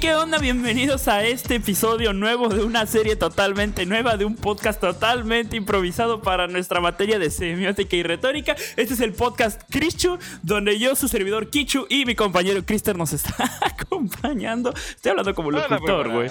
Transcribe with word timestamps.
¿Qué 0.00 0.14
onda? 0.14 0.38
Bienvenidos 0.38 1.06
a 1.06 1.24
este 1.24 1.56
episodio 1.56 2.12
nuevo 2.12 2.48
de 2.48 2.64
una 2.64 2.86
serie 2.86 3.14
totalmente 3.14 3.86
nueva, 3.86 4.16
de 4.16 4.24
un 4.24 4.34
podcast 4.34 4.80
totalmente 4.80 5.56
improvisado 5.56 6.20
para 6.20 6.48
nuestra 6.48 6.80
materia 6.80 7.20
de 7.20 7.30
semiótica 7.30 7.94
y 7.94 8.02
retórica. 8.02 8.56
Este 8.76 8.94
es 8.94 9.00
el 9.00 9.12
podcast 9.12 9.62
Chrischu, 9.70 10.18
donde 10.42 10.78
yo, 10.80 10.96
su 10.96 11.06
servidor 11.06 11.50
Kichu 11.50 11.86
y 11.88 12.06
mi 12.06 12.16
compañero 12.16 12.64
Krister 12.64 12.96
nos 12.96 13.12
está 13.12 13.34
acompañando. 13.60 14.72
Estoy 14.72 15.10
hablando 15.10 15.34
como 15.34 15.52
locutor, 15.52 16.08
güey. 16.10 16.30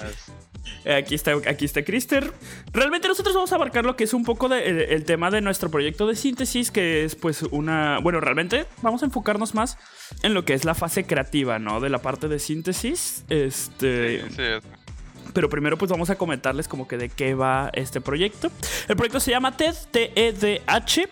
Aquí 0.96 1.14
está, 1.14 1.32
aquí 1.46 1.64
está 1.64 1.82
Krister. 1.84 2.32
Realmente 2.72 3.08
nosotros 3.08 3.34
vamos 3.34 3.52
a 3.52 3.56
abarcar 3.56 3.84
lo 3.84 3.96
que 3.96 4.04
es 4.04 4.14
un 4.14 4.24
poco 4.24 4.48
de, 4.48 4.84
el, 4.94 5.04
tema 5.04 5.30
de 5.30 5.40
nuestro 5.40 5.70
proyecto 5.70 6.06
de 6.06 6.16
síntesis, 6.16 6.70
que 6.70 7.04
es 7.04 7.14
pues 7.14 7.42
una... 7.42 7.98
Bueno, 7.98 8.20
realmente 8.20 8.66
vamos 8.80 9.02
a 9.02 9.06
enfocarnos 9.06 9.54
más 9.54 9.76
en 10.22 10.32
lo 10.32 10.44
que 10.44 10.54
es 10.54 10.64
la 10.64 10.74
fase 10.74 11.04
creativa, 11.04 11.58
¿no? 11.58 11.80
De 11.80 11.90
la 11.90 11.98
parte 11.98 12.28
de 12.28 12.38
síntesis. 12.38 13.24
Este... 13.28 14.22
Sí, 14.22 14.34
sí. 14.36 14.68
Pero 15.34 15.48
primero 15.48 15.76
pues 15.76 15.90
vamos 15.90 16.10
a 16.10 16.16
comentarles 16.16 16.68
como 16.68 16.88
que 16.88 16.96
de 16.96 17.10
qué 17.10 17.34
va 17.34 17.70
este 17.74 18.00
proyecto. 18.00 18.50
El 18.88 18.96
proyecto 18.96 19.20
se 19.20 19.30
llama 19.30 19.56
TED, 19.56 19.74
T-E-D-H. 19.90 21.08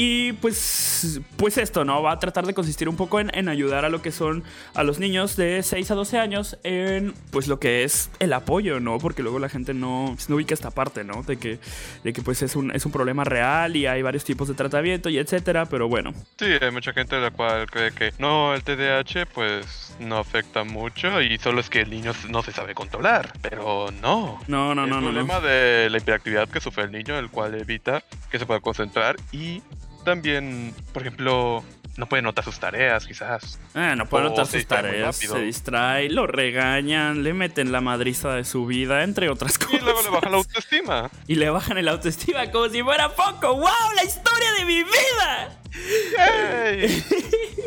Y 0.00 0.32
pues, 0.34 1.20
pues 1.36 1.58
esto, 1.58 1.84
¿no? 1.84 2.04
Va 2.04 2.12
a 2.12 2.20
tratar 2.20 2.46
de 2.46 2.54
consistir 2.54 2.88
un 2.88 2.94
poco 2.94 3.18
en, 3.18 3.48
ayudar 3.48 3.84
a 3.84 3.88
lo 3.88 4.00
que 4.00 4.12
son 4.12 4.44
a 4.74 4.84
los 4.84 5.00
niños 5.00 5.34
de 5.34 5.64
6 5.64 5.90
a 5.90 5.94
12 5.96 6.18
años 6.18 6.56
en 6.62 7.14
pues 7.32 7.48
lo 7.48 7.58
que 7.58 7.82
es 7.82 8.08
el 8.20 8.32
apoyo, 8.32 8.78
¿no? 8.78 8.98
Porque 9.00 9.24
luego 9.24 9.40
la 9.40 9.48
gente 9.48 9.74
no, 9.74 10.16
no 10.28 10.36
ubica 10.36 10.54
esta 10.54 10.70
parte, 10.70 11.02
¿no? 11.02 11.24
De 11.24 11.36
que, 11.36 11.58
de 12.04 12.12
que 12.12 12.22
pues 12.22 12.42
es 12.42 12.54
un, 12.54 12.70
es 12.70 12.86
un 12.86 12.92
problema 12.92 13.24
real 13.24 13.74
y 13.74 13.86
hay 13.86 14.00
varios 14.02 14.22
tipos 14.22 14.46
de 14.46 14.54
tratamiento 14.54 15.08
y 15.08 15.18
etcétera, 15.18 15.66
pero 15.66 15.88
bueno. 15.88 16.14
Sí, 16.38 16.46
hay 16.60 16.70
mucha 16.70 16.92
gente 16.92 17.18
la 17.18 17.32
cual 17.32 17.68
cree 17.68 17.90
que 17.90 18.12
no, 18.20 18.54
el 18.54 18.62
TDAH 18.62 19.26
pues 19.34 19.96
no 19.98 20.18
afecta 20.18 20.62
mucho 20.62 21.20
y 21.20 21.38
solo 21.38 21.60
es 21.60 21.68
que 21.70 21.80
el 21.80 21.90
niño 21.90 22.12
no 22.30 22.44
se 22.44 22.52
sabe 22.52 22.72
controlar, 22.72 23.32
pero 23.42 23.90
no. 24.00 24.38
No, 24.46 24.76
no, 24.76 24.86
no, 24.86 25.00
no. 25.00 25.08
El 25.08 25.14
problema 25.14 25.40
de 25.40 25.90
la 25.90 25.98
hiperactividad 25.98 26.48
que 26.48 26.60
sufre 26.60 26.84
el 26.84 26.92
niño, 26.92 27.18
el 27.18 27.30
cual 27.30 27.56
evita 27.56 28.04
que 28.30 28.38
se 28.38 28.46
pueda 28.46 28.60
concentrar 28.60 29.16
y 29.32 29.60
también, 30.04 30.74
por 30.92 31.02
ejemplo, 31.02 31.64
no 31.98 32.08
puede 32.08 32.22
notar 32.22 32.44
sus 32.44 32.60
tareas, 32.60 33.06
quizás. 33.06 33.58
Ah, 33.74 33.96
no 33.96 34.06
puede 34.06 34.24
notar 34.24 34.46
sus 34.46 34.64
tareas, 34.66 35.16
se 35.16 35.40
distrae, 35.40 36.08
lo 36.08 36.26
regañan, 36.26 37.24
le 37.24 37.34
meten 37.34 37.72
la 37.72 37.80
madriza 37.80 38.34
de 38.34 38.44
su 38.44 38.66
vida, 38.66 39.02
entre 39.02 39.28
otras 39.28 39.58
cosas. 39.58 39.80
Y 39.80 39.84
luego 39.84 40.02
le 40.02 40.10
bajan 40.10 40.30
la 40.30 40.38
autoestima. 40.38 41.10
y 41.26 41.34
le 41.34 41.50
bajan 41.50 41.78
el 41.78 41.88
autoestima 41.88 42.50
como 42.52 42.68
si 42.68 42.82
fuera 42.82 43.14
poco. 43.14 43.54
¡Wow! 43.54 43.92
¡La 43.96 44.04
historia 44.04 44.52
de 44.58 44.64
mi 44.64 44.84
vida! 44.84 45.58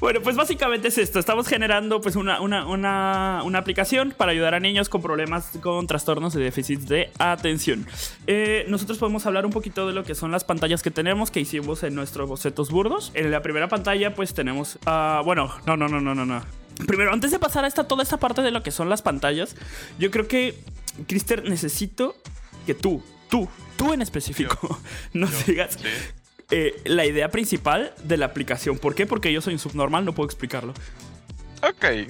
bueno, 0.00 0.20
pues 0.22 0.36
básicamente 0.36 0.88
es 0.88 0.98
esto. 0.98 1.18
Estamos 1.18 1.46
generando 1.48 2.00
pues 2.00 2.16
una, 2.16 2.40
una, 2.40 3.58
aplicación 3.58 4.14
para 4.16 4.32
ayudar 4.32 4.54
a 4.54 4.60
niños 4.60 4.88
con 4.88 5.02
problemas 5.02 5.50
con 5.62 5.86
trastornos 5.86 6.34
de 6.34 6.42
déficit 6.42 6.80
de 6.80 7.10
atención. 7.18 7.86
Eh, 8.26 8.64
nosotros 8.68 8.98
podemos 8.98 9.26
hablar 9.26 9.46
un 9.46 9.52
poquito 9.52 9.86
de 9.86 9.92
lo 9.92 10.04
que 10.04 10.14
son 10.14 10.30
las 10.30 10.44
pantallas 10.44 10.82
que 10.82 10.90
tenemos, 10.90 11.30
que 11.30 11.40
hicimos 11.40 11.82
en 11.82 11.94
nuestros 11.94 12.28
bocetos 12.28 12.70
burdos. 12.70 13.12
En 13.14 13.30
la 13.30 13.42
primera 13.42 13.68
pantalla 13.68 14.14
pues 14.14 14.34
tenemos... 14.34 14.78
Uh, 14.86 15.24
bueno, 15.24 15.52
no, 15.66 15.76
no, 15.76 15.88
no, 15.88 16.00
no, 16.00 16.14
no, 16.14 16.26
no. 16.26 16.42
Primero, 16.86 17.12
antes 17.12 17.30
de 17.30 17.38
pasar 17.38 17.64
a 17.64 17.68
esta, 17.68 17.84
toda 17.84 18.02
esta 18.02 18.18
parte 18.18 18.42
de 18.42 18.50
lo 18.50 18.62
que 18.62 18.70
son 18.70 18.88
las 18.88 19.00
pantallas, 19.00 19.54
yo 19.98 20.10
creo 20.10 20.26
que, 20.26 20.58
Crister, 21.06 21.48
necesito 21.48 22.16
que 22.66 22.74
tú, 22.74 23.02
tú, 23.28 23.48
tú 23.76 23.92
en 23.92 24.02
específico, 24.02 24.80
nos 25.12 25.46
digas 25.46 25.78
eh, 26.50 26.80
la 26.84 27.06
idea 27.06 27.30
principal 27.30 27.94
de 28.02 28.16
la 28.16 28.26
aplicación. 28.26 28.78
¿Por 28.78 28.94
qué? 28.94 29.06
Porque 29.06 29.32
yo 29.32 29.40
soy 29.40 29.54
un 29.54 29.58
subnormal, 29.58 30.04
no 30.04 30.14
puedo 30.14 30.26
explicarlo. 30.26 30.74
Ok. 31.62 32.08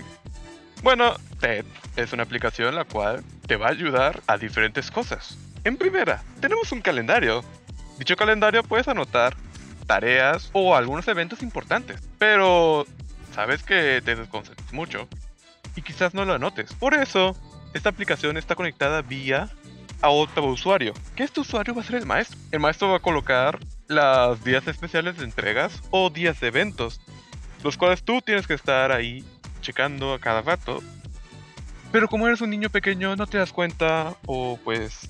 Bueno, 0.82 1.14
TED 1.40 1.64
es 1.96 2.12
una 2.12 2.24
aplicación 2.24 2.74
la 2.74 2.84
cual 2.84 3.24
te 3.46 3.56
va 3.56 3.68
a 3.68 3.70
ayudar 3.70 4.22
a 4.26 4.36
diferentes 4.36 4.90
cosas. 4.90 5.38
En 5.64 5.76
primera, 5.76 6.22
tenemos 6.40 6.72
un 6.72 6.82
calendario. 6.82 7.42
Dicho 7.98 8.16
calendario 8.16 8.62
puedes 8.62 8.88
anotar 8.88 9.36
tareas 9.86 10.50
o 10.52 10.74
algunos 10.74 11.06
eventos 11.08 11.42
importantes. 11.42 12.02
Pero 12.18 12.86
sabes 13.34 13.62
que 13.62 14.02
te 14.04 14.16
desconcentras 14.16 14.72
mucho 14.72 15.08
y 15.76 15.82
quizás 15.82 16.14
no 16.14 16.24
lo 16.24 16.34
anotes. 16.34 16.72
Por 16.74 16.94
eso, 16.94 17.36
esta 17.72 17.88
aplicación 17.88 18.36
está 18.36 18.54
conectada 18.54 19.02
vía 19.02 19.48
a 20.00 20.10
otro 20.10 20.44
usuario. 20.46 20.92
Que 21.16 21.22
este 21.22 21.40
usuario 21.40 21.74
va 21.74 21.82
a 21.82 21.84
ser 21.84 21.96
el 21.96 22.06
maestro. 22.06 22.38
El 22.50 22.60
maestro 22.60 22.88
va 22.90 22.96
a 22.96 23.00
colocar 23.00 23.58
las 23.88 24.42
días 24.44 24.66
especiales 24.66 25.18
de 25.18 25.24
entregas 25.24 25.82
o 25.90 26.10
días 26.10 26.40
de 26.40 26.48
eventos, 26.48 27.00
los 27.62 27.76
cuales 27.76 28.02
tú 28.02 28.20
tienes 28.20 28.46
que 28.46 28.54
estar 28.54 28.92
ahí 28.92 29.24
checando 29.60 30.12
a 30.12 30.18
cada 30.18 30.42
rato. 30.42 30.82
Pero 31.92 32.08
como 32.08 32.26
eres 32.26 32.40
un 32.40 32.50
niño 32.50 32.70
pequeño 32.70 33.16
no 33.16 33.26
te 33.26 33.38
das 33.38 33.52
cuenta 33.52 34.14
o 34.26 34.58
pues 34.64 35.08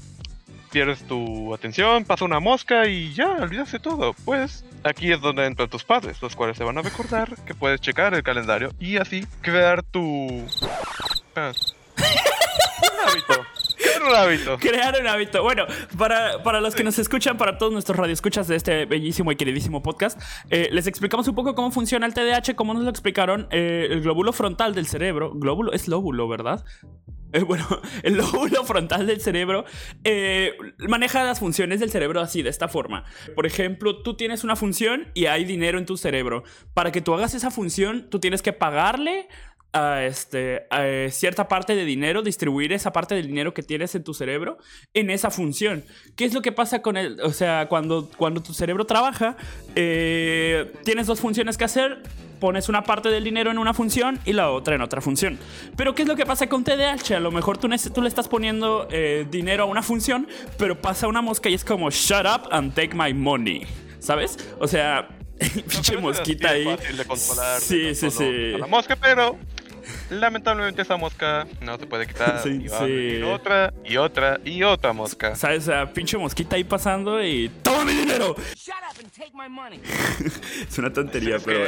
pierdes 0.70 1.06
tu 1.06 1.54
atención, 1.54 2.04
pasa 2.04 2.24
una 2.24 2.40
mosca 2.40 2.86
y 2.86 3.14
ya, 3.14 3.28
olvidaste 3.28 3.78
todo. 3.78 4.12
Pues 4.24 4.64
aquí 4.82 5.12
es 5.12 5.20
donde 5.20 5.46
entran 5.46 5.70
tus 5.70 5.84
padres, 5.84 6.20
los 6.20 6.34
cuales 6.34 6.58
te 6.58 6.64
van 6.64 6.76
a 6.78 6.82
recordar 6.82 7.36
que 7.46 7.54
puedes 7.54 7.80
checar 7.80 8.12
el 8.14 8.22
calendario 8.22 8.72
y 8.78 8.96
así 8.96 9.26
crear 9.40 9.82
tu... 9.82 10.46
Ah, 11.36 11.52
un 11.96 13.08
hábito 13.08 13.53
un 14.04 14.14
hábito. 14.14 14.58
Crear 14.60 14.94
un 15.00 15.06
hábito. 15.06 15.42
Bueno, 15.42 15.66
para, 15.98 16.42
para 16.42 16.60
los 16.60 16.74
que 16.74 16.84
nos 16.84 16.98
escuchan, 16.98 17.36
para 17.36 17.58
todos 17.58 17.72
nuestros 17.72 17.96
radioescuchas 17.96 18.48
de 18.48 18.56
este 18.56 18.86
bellísimo 18.86 19.32
y 19.32 19.36
queridísimo 19.36 19.82
podcast, 19.82 20.20
eh, 20.50 20.68
les 20.72 20.86
explicamos 20.86 21.26
un 21.28 21.34
poco 21.34 21.54
cómo 21.54 21.70
funciona 21.70 22.06
el 22.06 22.14
TDAH, 22.14 22.54
cómo 22.54 22.74
nos 22.74 22.84
lo 22.84 22.90
explicaron. 22.90 23.48
Eh, 23.50 23.88
el 23.90 24.02
glóbulo 24.02 24.32
frontal 24.32 24.74
del 24.74 24.86
cerebro, 24.86 25.32
glóbulo 25.34 25.72
es 25.72 25.88
lóbulo, 25.88 26.28
¿verdad? 26.28 26.64
Eh, 27.32 27.42
bueno, 27.42 27.66
el 28.02 28.16
lóbulo 28.16 28.64
frontal 28.64 29.06
del 29.06 29.20
cerebro 29.20 29.64
maneja 30.88 31.24
las 31.24 31.40
funciones 31.40 31.80
del 31.80 31.90
cerebro 31.90 32.20
así, 32.20 32.42
de 32.42 32.50
esta 32.50 32.68
forma. 32.68 33.04
Por 33.34 33.46
ejemplo, 33.46 34.02
tú 34.02 34.16
tienes 34.16 34.44
una 34.44 34.56
función 34.56 35.08
y 35.14 35.26
hay 35.26 35.44
dinero 35.44 35.78
en 35.78 35.86
tu 35.86 35.96
cerebro. 35.96 36.44
Para 36.74 36.92
que 36.92 37.00
tú 37.00 37.14
hagas 37.14 37.34
esa 37.34 37.50
función, 37.50 38.08
tú 38.10 38.20
tienes 38.20 38.42
que 38.42 38.52
pagarle 38.52 39.28
a, 39.74 40.04
este, 40.04 40.66
a 40.70 41.10
cierta 41.10 41.48
parte 41.48 41.74
de 41.74 41.84
dinero, 41.84 42.22
distribuir 42.22 42.72
esa 42.72 42.92
parte 42.92 43.14
del 43.16 43.26
dinero 43.26 43.52
que 43.52 43.62
tienes 43.62 43.94
en 43.94 44.04
tu 44.04 44.14
cerebro 44.14 44.56
en 44.94 45.10
esa 45.10 45.30
función. 45.30 45.84
¿Qué 46.16 46.24
es 46.24 46.32
lo 46.32 46.42
que 46.42 46.52
pasa 46.52 46.80
con 46.80 46.96
el, 46.96 47.20
o 47.20 47.32
sea, 47.32 47.66
cuando, 47.68 48.08
cuando 48.16 48.40
tu 48.42 48.54
cerebro 48.54 48.86
trabaja, 48.86 49.36
eh, 49.74 50.72
tienes 50.84 51.08
dos 51.08 51.20
funciones 51.20 51.58
que 51.58 51.64
hacer, 51.64 52.02
pones 52.38 52.68
una 52.68 52.84
parte 52.84 53.08
del 53.08 53.24
dinero 53.24 53.50
en 53.50 53.58
una 53.58 53.74
función 53.74 54.20
y 54.24 54.32
la 54.32 54.50
otra 54.50 54.76
en 54.76 54.80
otra 54.80 55.00
función. 55.00 55.38
Pero 55.76 55.94
¿qué 55.94 56.02
es 56.02 56.08
lo 56.08 56.14
que 56.14 56.24
pasa 56.24 56.48
con 56.48 56.62
TDAH? 56.62 57.16
A 57.16 57.20
lo 57.20 57.32
mejor 57.32 57.58
tú, 57.58 57.68
tú 57.92 58.00
le 58.00 58.08
estás 58.08 58.28
poniendo 58.28 58.86
eh, 58.92 59.26
dinero 59.28 59.64
a 59.64 59.66
una 59.66 59.82
función, 59.82 60.28
pero 60.56 60.80
pasa 60.80 61.08
una 61.08 61.20
mosca 61.20 61.48
y 61.48 61.54
es 61.54 61.64
como, 61.64 61.90
shut 61.90 62.26
up 62.26 62.48
and 62.52 62.74
take 62.74 62.94
my 62.94 63.12
money. 63.12 63.66
¿Sabes? 63.98 64.38
O 64.60 64.68
sea, 64.68 65.08
pinche 65.38 65.96
mosquita 65.96 66.50
ahí. 66.50 66.76
sí, 67.58 67.94
sí, 67.94 68.10
sí. 68.10 68.52
la 68.58 68.66
mosca, 68.66 68.96
pero 68.96 69.36
Lamentablemente 70.10 70.82
esa 70.82 70.96
mosca 70.96 71.46
no 71.60 71.78
se 71.78 71.86
puede 71.86 72.06
quitar. 72.06 72.40
y 72.46 72.68
va 72.68 73.32
otra, 73.32 73.72
y 73.84 73.96
otra, 73.96 74.40
y 74.44 74.62
otra 74.62 74.92
mosca. 74.92 75.34
¿Sabes? 75.34 75.64
Esa 75.64 75.92
pinche 75.92 76.18
mosquita 76.18 76.56
ahí 76.56 76.64
pasando 76.64 77.22
y 77.22 77.50
¡Toma 77.62 77.84
mi 77.84 77.92
dinero! 77.92 78.34
es 80.68 80.78
una 80.78 80.92
tontería, 80.92 81.38
pero... 81.44 81.60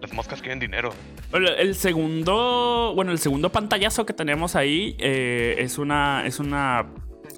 Las 0.00 0.12
moscas 0.12 0.40
quieren 0.42 0.58
dinero. 0.58 0.92
El 1.32 1.74
segundo, 1.74 2.92
bueno, 2.94 3.10
el 3.10 3.18
segundo 3.18 3.50
pantallazo 3.50 4.04
que 4.04 4.12
tenemos 4.12 4.54
ahí 4.54 4.96
eh, 4.98 5.56
es 5.58 5.78
una, 5.78 6.26
es 6.26 6.40
una, 6.40 6.86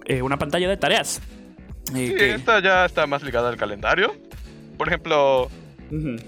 eh, 0.04 0.20
una 0.20 0.36
pantalla 0.36 0.68
de 0.68 0.76
tareas. 0.76 1.20
Eh, 1.94 2.14
sí, 2.18 2.24
esta 2.24 2.60
ya 2.60 2.84
está 2.84 3.06
más 3.06 3.22
ligada 3.22 3.48
al 3.48 3.56
calendario. 3.56 4.16
Por 4.76 4.88
ejemplo, 4.88 5.48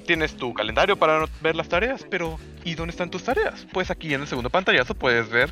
Tienes 0.06 0.37
tu 0.37 0.55
calendario 0.55 0.96
para 0.96 1.26
ver 1.40 1.56
las 1.56 1.69
tareas, 1.69 2.06
pero 2.08 2.38
¿y 2.64 2.75
dónde 2.75 2.93
están 2.93 3.10
tus 3.10 3.25
tareas? 3.25 3.66
Pues 3.72 3.90
aquí 3.90 4.14
en 4.14 4.20
el 4.20 4.26
segundo 4.26 4.50
pantallazo 4.50 4.94
puedes 4.94 5.28
ver 5.28 5.50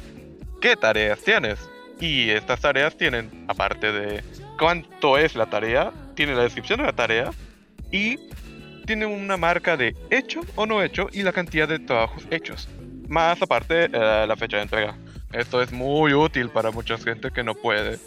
qué 0.61 0.77
tareas 0.77 1.21
tienes. 1.23 1.59
Y 2.01 2.31
estas 2.31 2.61
tareas 2.61 2.97
tienen, 2.97 3.47
aparte 3.49 3.91
de 3.91 4.23
cuánto 4.59 5.19
es 5.19 5.35
la 5.35 5.47
tarea, 5.47 5.93
tiene 6.15 6.35
la 6.35 6.43
descripción 6.43 6.81
de 6.81 6.87
la 6.87 6.93
tarea 6.93 7.31
y 7.91 8.19
tiene 8.87 9.07
una 9.07 9.37
marca 9.37 9.77
de 9.77 9.97
hecho 10.11 10.41
o 10.55 10.67
no 10.67 10.83
hecho 10.83 11.09
y 11.13 11.23
la 11.23 11.33
cantidad 11.33 11.69
de 11.69 11.79
trabajos 11.79 12.25
hechos. 12.31 12.69
Más 13.09 13.41
aparte 13.43 13.85
eh, 13.93 14.27
la 14.27 14.37
fecha 14.37 14.59
de 14.59 14.65
entrega. 14.65 14.97
Esto 15.33 15.61
es 15.61 15.73
muy 15.73 16.15
útil 16.15 16.51
para 16.51 16.71
mucha 16.71 16.97
gente 16.99 17.31
que 17.31 17.43
no 17.43 17.55
puede 17.55 17.99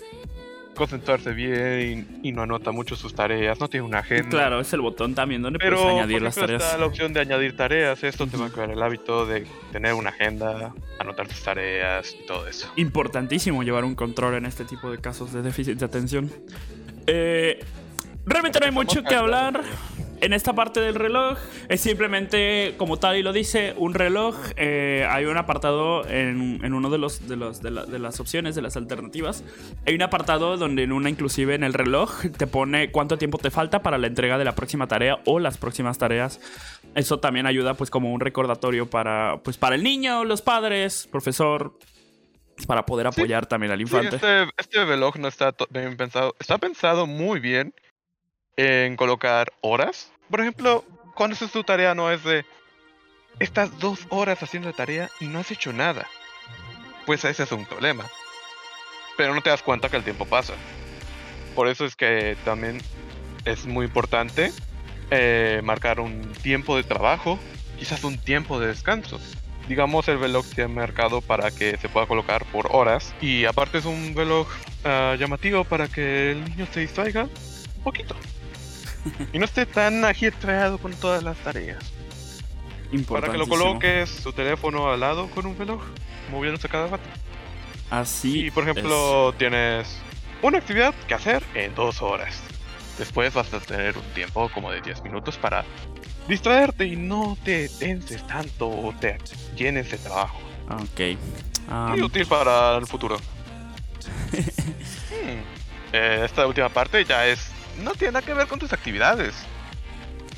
concentrarse 0.76 1.34
bien 1.34 2.20
y, 2.24 2.32
no 2.32 2.44
anota 2.44 2.72
mucho 2.72 2.96
sus 2.96 3.14
tareas, 3.14 3.60
no 3.60 3.68
tiene 3.68 3.86
una 3.86 4.00
agenda. 4.00 4.30
Claro, 4.30 4.60
es 4.60 4.72
el 4.74 4.82
botón 4.82 5.16
también 5.16 5.42
donde 5.42 5.60
Pero, 5.60 5.78
puedes 5.78 5.98
añadir 5.98 6.22
las 6.22 6.36
tareas. 6.36 6.64
Está 6.64 6.78
la 6.78 6.86
opción 6.86 7.14
de 7.14 7.20
añadir 7.20 7.56
tareas, 7.56 8.04
esto 8.04 8.28
te 8.28 8.38
va 8.38 8.48
a 8.48 8.50
crear 8.50 8.72
el 8.72 8.82
hábito 8.82 9.26
de 9.26 9.46
tener 9.72 9.94
una 9.94 10.10
agenda, 10.10 10.74
anotar 11.00 11.28
tus 11.28 11.42
tareas 11.44 12.16
y 12.20 12.26
todo 12.26 12.48
eso. 12.48 12.72
Importantísimo 12.76 13.64
llevar 13.64 13.84
un 13.84 13.96
control 13.96 14.36
en 14.36 14.46
este 14.46 14.66
tipo 14.66 14.90
de 14.92 15.00
casos 15.00 15.34
de 15.34 15.42
déficit 15.42 15.78
de 15.78 15.86
atención. 15.86 16.32
Eh, 17.08 17.60
realmente 18.26 18.60
no 18.60 18.66
hay 18.66 18.72
mucho 18.72 19.04
que 19.04 19.16
hablar 19.16 19.64
en 20.22 20.34
esta 20.34 20.54
parte 20.54 20.80
del 20.80 20.96
reloj 20.96 21.38
es 21.70 21.82
simplemente, 21.82 22.76
como 22.78 22.98
tal 22.98 23.18
y 23.18 23.24
lo 23.24 23.34
dice, 23.34 23.74
un 23.78 23.94
reloj. 23.94 24.36
Eh, 24.58 25.08
hay 25.10 25.26
un 25.26 25.38
apartado 25.38 26.08
en, 26.08 26.60
en 26.64 26.74
uno 26.74 26.90
de, 26.90 26.98
los, 26.98 27.28
de, 27.28 27.36
los 27.36 27.62
de, 27.62 27.72
las 27.72 28.20
opciones, 28.20 28.56
de 28.56 28.62
las 28.62 28.78
alternativas. 28.78 29.44
Hay 29.86 29.96
un 29.96 30.02
apartado 30.02 30.58
donde 30.58 30.84
en 30.84 30.92
una, 30.92 31.10
inclusive 31.10 31.56
en 31.56 31.64
el 31.64 31.74
reloj, 31.74 32.26
te 32.38 32.48
pone 32.48 32.92
cuánto 32.92 33.18
tiempo 33.18 33.38
te 33.38 33.52
falta 33.52 33.82
para 33.82 33.98
la 33.98 34.08
entrega 34.08 34.38
de 34.38 34.46
la 34.46 34.56
próxima 34.56 34.88
tarea 34.88 35.20
o 35.26 35.40
las 35.40 35.58
próximas 35.58 35.98
tareas. 35.98 36.40
Eso 36.96 37.20
también 37.20 37.46
ayuda, 37.46 37.76
pues, 37.76 37.90
como 37.90 38.12
un 38.14 38.20
recordatorio 38.20 38.90
para, 38.90 39.40
pues, 39.44 39.58
para 39.58 39.76
el 39.76 39.84
niño, 39.84 40.26
los 40.26 40.42
padres, 40.42 41.08
profesor, 41.12 41.78
para 42.68 42.86
poder 42.86 43.08
apoyar 43.08 43.46
también 43.46 43.72
al 43.72 43.82
infante. 43.82 44.16
este, 44.16 44.50
este 44.58 44.86
reloj 44.86 45.16
no 45.18 45.28
está 45.28 45.54
bien 45.70 45.96
pensado. 45.98 46.36
Está 46.40 46.58
pensado 46.58 47.06
muy 47.06 47.40
bien 47.40 47.74
en 48.60 48.98
colocar 48.98 49.54
horas. 49.62 50.12
Por 50.30 50.42
ejemplo, 50.42 50.84
cuando 51.16 51.34
haces 51.34 51.50
tu 51.50 51.64
tarea 51.64 51.96
no 51.96 52.12
es 52.12 52.22
de 52.26 52.46
estás 53.40 53.80
dos 53.80 54.06
horas 54.10 54.44
haciendo 54.44 54.74
tarea 54.74 55.10
y 55.22 55.28
no 55.28 55.40
has 55.40 55.50
hecho 55.50 55.72
nada. 55.72 56.06
Pues 57.06 57.24
ese 57.24 57.44
es 57.44 57.52
un 57.54 57.66
problema. 57.66 58.06
Pero 59.16 59.34
no 59.34 59.42
te 59.42 59.50
das 59.50 59.64
cuenta 59.64 59.88
que 59.88 59.96
el 59.96 60.04
tiempo 60.04 60.26
pasa. 60.26 60.56
Por 61.56 61.70
eso 61.70 61.86
es 61.86 61.96
que 61.96 62.36
también 62.44 62.82
es 63.46 63.66
muy 63.66 63.86
importante 63.86 64.52
eh, 65.10 65.62
marcar 65.64 66.02
un 66.02 66.34
tiempo 66.44 66.76
de 66.76 66.84
trabajo, 66.84 67.40
quizás 67.78 68.04
un 68.04 68.18
tiempo 68.18 68.60
de 68.60 68.68
descanso. 68.68 69.22
Digamos 69.70 70.10
el 70.10 70.20
reloj 70.20 70.46
se 70.46 70.64
ha 70.64 70.68
marcado 70.68 71.22
para 71.22 71.50
que 71.50 71.78
se 71.78 71.88
pueda 71.88 72.08
colocar 72.08 72.44
por 72.46 72.68
horas 72.76 73.16
y 73.22 73.46
aparte 73.46 73.78
es 73.78 73.86
un 73.86 74.14
reloj 74.18 74.50
ah, 74.84 75.16
llamativo 75.18 75.64
para 75.64 75.88
que 75.88 76.32
el 76.32 76.44
niño 76.44 76.68
se 76.74 76.82
distraiga 76.82 77.24
un 77.24 77.84
poquito 77.84 78.16
y 79.34 79.40
no 79.40 79.46
esté 79.46 79.66
tan 79.66 80.06
ajetreado 80.06 80.78
con 80.78 80.94
todas 80.94 81.24
las 81.24 81.38
tareas. 81.38 81.84
Para 83.08 83.32
que 83.32 83.38
lo 83.38 83.48
coloques 83.48 84.10
su 84.10 84.34
teléfono 84.34 84.92
al 84.92 85.00
lado 85.00 85.30
con 85.30 85.46
un 85.46 85.58
reloj, 85.58 85.84
moviéndose 86.32 86.68
cada 86.68 86.88
rato. 86.88 87.08
Así. 87.92 88.48
Y 88.48 88.52
por 88.52 88.64
ejemplo, 88.64 89.34
tienes 89.38 90.00
una 90.42 90.58
actividad 90.58 90.94
que 91.08 91.14
hacer 91.14 91.44
en 91.54 91.76
dos 91.76 92.02
horas. 92.02 92.42
Después 92.98 93.34
vas 93.34 93.54
a 93.54 93.60
tener 93.60 93.98
un 93.98 94.04
tiempo 94.14 94.50
como 94.54 94.72
de 94.72 94.82
10 94.82 95.04
minutos 95.04 95.38
para 95.38 95.64
distraerte 96.28 96.86
y 96.86 96.96
no 96.96 97.38
te 97.44 97.70
tenses 97.70 98.26
tanto 98.28 98.70
o 98.70 98.94
te 99.00 99.18
llenes 99.56 99.92
de 99.92 99.98
trabajo. 99.98 100.40
Ok. 100.70 101.18
Muy 101.90 102.02
útil 102.02 102.26
para 102.26 102.78
el 102.78 102.86
futuro. 102.86 103.18
Hmm. 105.10 105.42
Eh, 105.92 106.22
esta 106.24 106.46
última 106.46 106.70
parte 106.70 107.04
ya 107.04 107.26
es 107.26 107.52
no 107.84 107.94
tiene 107.94 108.14
nada 108.14 108.26
que 108.26 108.34
ver 108.34 108.48
con 108.48 108.60
tus 108.60 108.74
actividades. 108.74 109.36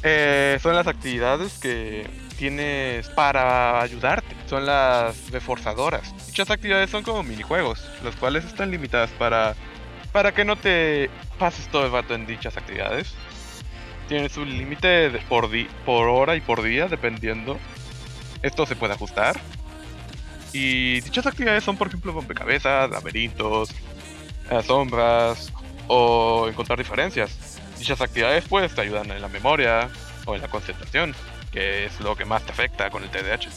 Eh, 0.03 0.57
son 0.61 0.75
las 0.75 0.87
actividades 0.87 1.59
que 1.59 2.07
tienes 2.37 3.07
para 3.09 3.81
ayudarte. 3.81 4.35
Son 4.47 4.65
las 4.65 5.29
reforzadoras. 5.29 6.13
Dichas 6.27 6.49
actividades 6.49 6.89
son 6.89 7.03
como 7.03 7.23
minijuegos, 7.23 7.85
los 8.03 8.15
cuales 8.15 8.45
están 8.45 8.71
limitadas 8.71 9.11
para, 9.11 9.55
para 10.11 10.33
que 10.33 10.43
no 10.43 10.55
te 10.55 11.09
pases 11.37 11.67
todo 11.67 11.85
el 11.85 11.91
rato 11.91 12.15
en 12.15 12.25
dichas 12.25 12.57
actividades. 12.57 13.13
Tienes 14.07 14.35
un 14.37 14.49
límite 14.49 15.09
por, 15.29 15.49
por 15.85 16.09
hora 16.09 16.35
y 16.35 16.41
por 16.41 16.61
día, 16.63 16.87
dependiendo. 16.87 17.59
Esto 18.41 18.65
se 18.65 18.75
puede 18.75 18.93
ajustar. 18.93 19.39
Y 20.51 20.99
dichas 21.01 21.25
actividades 21.27 21.63
son, 21.63 21.77
por 21.77 21.87
ejemplo, 21.87 22.11
rompecabezas, 22.11 22.89
laberintos, 22.89 23.69
sombras, 24.65 25.53
o 25.87 26.47
encontrar 26.47 26.77
diferencias. 26.77 27.59
Dichas 27.77 28.01
actividades 28.01 28.45
pues 28.47 28.73
te 28.73 28.81
ayudan 28.81 29.09
en 29.11 29.21
la 29.21 29.27
memoria 29.27 29.89
o 30.25 30.35
en 30.35 30.41
la 30.41 30.47
concentración, 30.47 31.15
que 31.51 31.85
es 31.85 31.99
lo 31.99 32.15
que 32.15 32.25
más 32.25 32.43
te 32.43 32.51
afecta 32.51 32.89
con 32.89 33.03
el 33.03 33.09
TDAH. 33.09 33.49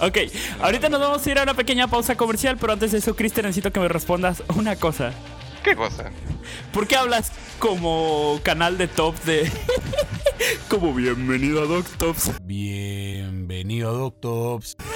ok, 0.00 0.18
ahorita 0.60 0.88
nos 0.88 1.00
vamos 1.00 1.26
a 1.26 1.30
ir 1.30 1.38
a 1.38 1.42
una 1.42 1.54
pequeña 1.54 1.86
pausa 1.88 2.16
comercial, 2.16 2.56
pero 2.58 2.72
antes 2.72 2.92
de 2.92 2.98
eso, 2.98 3.14
Cristian, 3.14 3.46
necesito 3.46 3.72
que 3.72 3.80
me 3.80 3.88
respondas 3.88 4.42
una 4.56 4.76
cosa. 4.76 5.12
¿Qué 5.62 5.74
cosa? 5.74 6.10
¿Por 6.72 6.86
qué 6.86 6.96
hablas 6.96 7.32
como 7.58 8.40
canal 8.42 8.78
de 8.78 8.88
top 8.88 9.14
de... 9.24 9.50
como 10.68 10.94
bienvenido 10.94 11.62
a 11.62 11.66
Doctops? 11.66 12.32
Bienvenido 12.42 13.90
a 13.90 13.92
Doctops. 13.92 14.76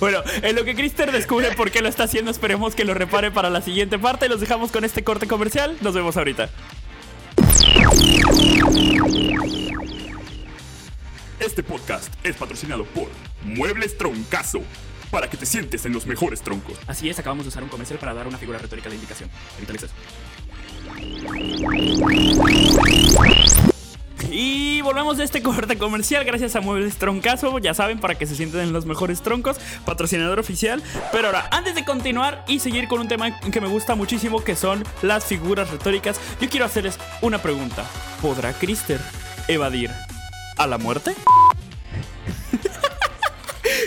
Bueno, 0.00 0.22
en 0.42 0.56
lo 0.56 0.64
que 0.64 0.74
Crister 0.74 1.12
descubre 1.12 1.52
por 1.52 1.70
qué 1.70 1.80
lo 1.80 1.88
está 1.88 2.04
haciendo, 2.04 2.30
esperemos 2.30 2.74
que 2.74 2.84
lo 2.84 2.94
repare 2.94 3.30
para 3.30 3.50
la 3.50 3.60
siguiente 3.62 3.98
parte. 3.98 4.28
Los 4.28 4.40
dejamos 4.40 4.70
con 4.70 4.84
este 4.84 5.04
corte 5.04 5.26
comercial. 5.26 5.76
Nos 5.80 5.94
vemos 5.94 6.16
ahorita. 6.16 6.48
Este 11.40 11.62
podcast 11.62 12.12
es 12.22 12.36
patrocinado 12.36 12.84
por 12.84 13.08
Muebles 13.44 13.96
Troncazo. 13.98 14.60
Para 15.10 15.30
que 15.30 15.36
te 15.36 15.46
sientes 15.46 15.84
en 15.86 15.92
los 15.92 16.06
mejores 16.06 16.42
troncos. 16.42 16.76
Así 16.88 17.08
es, 17.08 17.18
acabamos 17.20 17.44
de 17.44 17.50
usar 17.50 17.62
un 17.62 17.68
comercial 17.68 18.00
para 18.00 18.14
dar 18.14 18.26
una 18.26 18.36
figura 18.36 18.58
retórica 18.58 18.88
de 18.88 18.96
indicación. 18.96 19.30
Evitaliza 19.58 19.86
eso. 19.86 19.94
Y 24.36 24.80
volvemos 24.80 25.16
de 25.16 25.22
este 25.22 25.42
corte 25.44 25.78
comercial 25.78 26.24
gracias 26.24 26.56
a 26.56 26.60
Muebles 26.60 26.96
Troncazo, 26.96 27.60
ya 27.60 27.72
saben, 27.72 28.00
para 28.00 28.16
que 28.16 28.26
se 28.26 28.34
sienten 28.34 28.62
en 28.62 28.72
los 28.72 28.84
mejores 28.84 29.22
troncos, 29.22 29.58
patrocinador 29.84 30.40
oficial. 30.40 30.82
Pero 31.12 31.28
ahora, 31.28 31.46
antes 31.52 31.76
de 31.76 31.84
continuar 31.84 32.44
y 32.48 32.58
seguir 32.58 32.88
con 32.88 32.98
un 32.98 33.06
tema 33.06 33.38
que 33.38 33.60
me 33.60 33.68
gusta 33.68 33.94
muchísimo, 33.94 34.42
que 34.42 34.56
son 34.56 34.82
las 35.02 35.24
figuras 35.24 35.70
retóricas, 35.70 36.20
yo 36.40 36.48
quiero 36.48 36.66
hacerles 36.66 36.98
una 37.22 37.38
pregunta. 37.38 37.84
¿Podrá 38.20 38.52
Krister 38.52 39.00
evadir 39.46 39.92
a 40.58 40.66
la 40.66 40.78
muerte? 40.78 41.14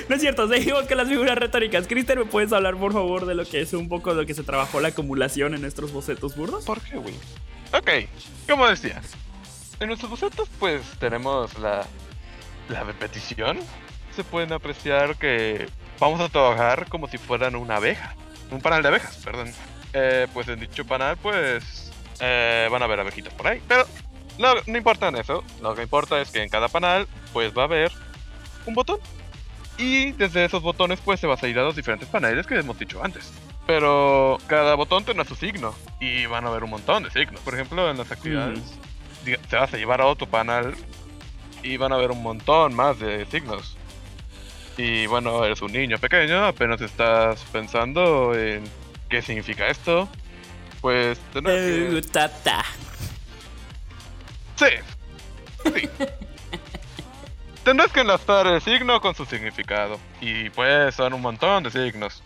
No 0.10 0.16
es 0.16 0.22
cierto, 0.22 0.48
seguimos 0.48 0.86
con 0.86 0.96
las 0.96 1.10
figuras 1.10 1.38
retóricas. 1.38 1.86
Crister, 1.86 2.18
¿me 2.18 2.24
puedes 2.24 2.54
hablar, 2.54 2.78
por 2.78 2.94
favor, 2.94 3.26
de 3.26 3.36
lo 3.36 3.44
que 3.44 3.60
es 3.60 3.74
un 3.74 3.90
poco 3.90 4.12
de 4.12 4.22
lo 4.22 4.26
que 4.26 4.34
se 4.34 4.44
trabajó 4.44 4.80
la 4.80 4.88
acumulación 4.90 5.54
en 5.54 5.62
nuestros 5.62 5.92
bocetos 5.92 6.34
burdos? 6.38 6.64
¿Por 6.64 6.80
qué, 6.80 6.96
güey? 6.96 7.14
Ok, 7.74 8.08
como 8.48 8.66
decía, 8.68 9.02
en 9.80 9.88
nuestros 9.88 10.12
bocetos 10.12 10.50
pues 10.60 10.82
tenemos 11.00 11.58
la, 11.60 11.86
la 12.70 12.84
repetición. 12.84 13.60
Se 14.16 14.24
pueden 14.24 14.54
apreciar 14.54 15.16
que 15.18 15.70
vamos 16.00 16.20
a 16.22 16.30
trabajar 16.30 16.88
como 16.90 17.08
si 17.08 17.18
fueran 17.18 17.56
una 17.56 17.76
abeja. 17.78 18.16
Un 18.50 18.62
panal 18.62 18.82
de 18.82 18.88
abejas, 18.88 19.18
perdón. 19.18 19.54
Eh, 19.94 20.28
pues 20.34 20.48
en 20.48 20.60
dicho 20.60 20.86
panal 20.86 21.18
pues 21.18 21.92
eh, 22.20 22.68
van 22.72 22.82
a 22.82 22.86
haber 22.86 23.00
abejitas 23.00 23.34
por 23.34 23.48
ahí. 23.48 23.62
Pero 23.68 23.86
no, 24.38 24.54
no 24.66 24.78
importa 24.78 25.10
en 25.10 25.18
eso. 25.18 25.44
Lo 25.62 25.76
que 25.76 25.84
importa 25.84 26.20
es 26.22 26.32
que 26.32 26.42
en 26.42 26.50
cada 26.50 26.68
panal 26.68 27.08
pues 27.34 27.56
va 27.56 27.64
a 27.64 27.66
haber 27.66 27.92
un 28.66 28.74
botón. 28.74 29.00
Y 29.78 30.12
desde 30.14 30.46
esos 30.46 30.64
botones 30.64 31.00
pues 31.04 31.20
se 31.20 31.28
va 31.28 31.36
a 31.36 31.38
salir 31.38 31.60
a 31.60 31.64
los 31.64 31.76
diferentes 31.76 32.10
paneles 32.10 32.48
que 32.48 32.58
hemos 32.58 32.80
dicho 32.80 33.04
antes. 33.04 33.32
Pero 33.68 34.40
cada 34.48 34.76
botón 34.76 35.04
tiene 35.04 35.26
su 35.26 35.36
signo 35.36 35.76
y 36.00 36.26
van 36.26 36.46
a 36.46 36.48
haber 36.48 36.64
un 36.64 36.72
montón 36.72 37.04
de 37.04 37.12
signos. 37.12 37.42
Por 37.42 37.54
ejemplo, 37.54 37.92
en 37.92 37.98
las 37.98 38.12
actividades 38.12 38.62
te 39.36 39.56
vas 39.56 39.74
a 39.74 39.78
llevar 39.78 40.02
a 40.02 40.06
otro 40.06 40.28
panel 40.28 40.76
y 41.64 41.78
van 41.78 41.92
a 41.92 41.98
ver 41.98 42.12
un 42.12 42.24
montón 42.24 42.74
más 42.74 43.00
de 43.00 43.26
signos. 43.26 43.76
Y 44.78 45.08
bueno, 45.08 45.44
eres 45.44 45.62
un 45.62 45.72
niño 45.72 45.98
pequeño, 45.98 46.46
apenas 46.46 46.80
estás 46.82 47.44
pensando 47.52 48.36
en 48.36 48.64
qué 49.10 49.22
significa 49.22 49.68
esto. 49.68 50.08
Pues 50.82 51.20
tendrás 51.34 51.58
que... 51.58 52.02
tata. 52.12 52.64
Sí. 54.56 54.68
Sí. 55.66 55.90
tendrás 57.64 57.92
que 57.92 58.02
enlazar 58.02 58.48
el 58.48 58.62
signo 58.62 59.02
con 59.02 59.16
su 59.16 59.26
significado. 59.26 60.00
Y 60.22 60.50
pues 60.52 60.96
son 60.96 61.14
un 61.14 61.22
montón 61.22 61.64
de 61.64 61.72
signos. 61.72 62.22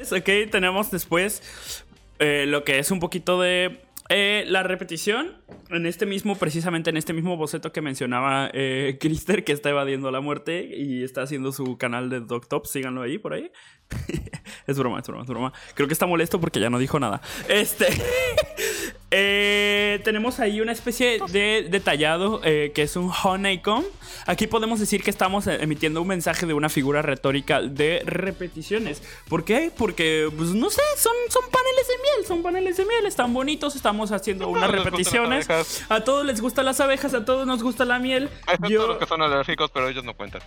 Ok, 0.00 0.50
tenemos 0.50 0.90
después 0.90 1.84
eh, 2.18 2.44
lo 2.46 2.64
que 2.64 2.78
es 2.78 2.90
un 2.90 3.00
poquito 3.00 3.40
de 3.40 3.82
eh, 4.10 4.44
la 4.46 4.62
repetición, 4.62 5.38
en 5.70 5.86
este 5.86 6.04
mismo, 6.04 6.36
precisamente 6.36 6.90
en 6.90 6.98
este 6.98 7.14
mismo 7.14 7.36
boceto 7.36 7.72
que 7.72 7.80
mencionaba 7.80 8.50
eh, 8.52 8.98
Krister, 9.00 9.44
que 9.44 9.52
está 9.52 9.70
evadiendo 9.70 10.10
la 10.10 10.20
muerte 10.20 10.68
y 10.76 11.02
está 11.02 11.22
haciendo 11.22 11.52
su 11.52 11.78
canal 11.78 12.10
de 12.10 12.20
Doctop, 12.20 12.66
síganlo 12.66 13.02
ahí, 13.02 13.18
por 13.18 13.32
ahí. 13.32 13.50
es 14.66 14.78
broma, 14.78 15.00
es 15.00 15.06
broma, 15.06 15.22
es 15.22 15.28
broma. 15.28 15.52
Creo 15.74 15.88
que 15.88 15.94
está 15.94 16.06
molesto 16.06 16.38
porque 16.38 16.60
ya 16.60 16.68
no 16.70 16.78
dijo 16.78 17.00
nada. 17.00 17.22
Este. 17.48 17.86
Eh, 19.16 20.00
tenemos 20.02 20.40
ahí 20.40 20.60
una 20.60 20.72
especie 20.72 21.20
de 21.30 21.68
detallado 21.70 22.40
eh, 22.42 22.72
que 22.74 22.82
es 22.82 22.96
un 22.96 23.12
honeycomb. 23.22 23.84
Aquí 24.26 24.48
podemos 24.48 24.80
decir 24.80 25.04
que 25.04 25.10
estamos 25.10 25.46
emitiendo 25.46 26.02
un 26.02 26.08
mensaje 26.08 26.46
de 26.46 26.54
una 26.54 26.68
figura 26.68 27.00
retórica 27.00 27.62
de 27.62 28.02
repeticiones. 28.04 29.02
¿Por 29.28 29.44
qué? 29.44 29.70
Porque, 29.76 30.28
pues 30.36 30.50
no 30.50 30.68
sé, 30.68 30.82
son, 30.96 31.12
son 31.28 31.42
paneles 31.50 31.86
de 31.86 31.94
miel, 32.02 32.26
son 32.26 32.42
paneles 32.42 32.76
de 32.76 32.84
miel, 32.86 33.06
están 33.06 33.32
bonitos, 33.32 33.76
estamos 33.76 34.10
haciendo 34.10 34.48
unas 34.48 34.68
repeticiones. 34.70 35.46
A 35.88 36.00
todos 36.02 36.26
les 36.26 36.40
gustan 36.40 36.64
las 36.64 36.80
abejas, 36.80 37.14
a 37.14 37.24
todos 37.24 37.46
nos 37.46 37.62
gusta 37.62 37.84
la 37.84 38.00
miel. 38.00 38.28
Yo- 38.68 38.88
los 38.88 38.98
que 38.98 39.06
son 39.06 39.22
alérgicos, 39.22 39.70
pero 39.70 39.88
ellos 39.88 40.02
no 40.04 40.14
cuentan. 40.14 40.42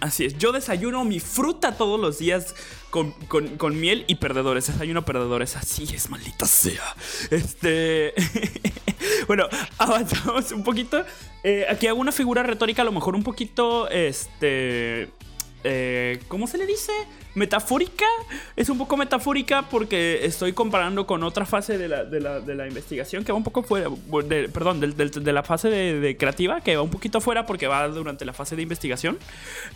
Así 0.00 0.26
es, 0.26 0.38
yo 0.38 0.52
desayuno 0.52 1.04
mi 1.04 1.18
fruta 1.18 1.76
todos 1.76 1.98
los 1.98 2.18
días 2.18 2.54
con, 2.90 3.10
con- 3.26 3.56
con 3.56 3.80
miel 3.80 4.04
y 4.06 4.14
perdedores. 4.16 4.66
Desayuno 4.68 5.04
perdedores, 5.04 5.56
así 5.56 5.88
es, 5.92 6.08
maldita 6.08 6.46
sea. 6.46 6.94
Este. 7.30 8.14
bueno, 9.26 9.48
avanzamos 9.78 10.52
un 10.52 10.62
poquito. 10.62 11.04
Eh, 11.42 11.66
aquí 11.68 11.86
hago 11.88 12.00
una 12.00 12.12
figura 12.12 12.42
retórica, 12.44 12.82
a 12.82 12.84
lo 12.84 12.92
mejor 12.92 13.16
un 13.16 13.24
poquito. 13.24 13.88
Este. 13.90 15.08
Eh, 15.64 16.20
¿Cómo 16.28 16.46
se 16.46 16.56
le 16.58 16.66
dice? 16.66 16.92
Metafórica. 17.34 18.04
Es 18.56 18.68
un 18.68 18.78
poco 18.78 18.96
metafórica 18.96 19.62
porque 19.68 20.24
estoy 20.24 20.52
comparando 20.52 21.06
con 21.06 21.22
otra 21.22 21.46
fase 21.46 21.78
de 21.78 21.88
la, 21.88 22.04
de 22.04 22.20
la- 22.20 22.40
de 22.40 22.54
la 22.54 22.66
investigación 22.66 23.24
que 23.24 23.32
va 23.32 23.38
un 23.38 23.44
poco 23.44 23.62
fuera. 23.62 23.88
de- 24.24 24.48
perdón, 24.48 24.80
de, 24.80 25.32
la 25.32 25.42
fase 25.42 25.68
de, 25.68 26.16
creativa 26.16 26.60
que 26.60 26.76
va 26.76 26.82
un 26.82 26.90
poquito 26.90 27.20
fuera 27.20 27.46
porque 27.46 27.66
va 27.66 27.86
durante 27.88 28.24
la 28.24 28.32
fase 28.32 28.56
de 28.56 28.62
investigación. 28.62 29.18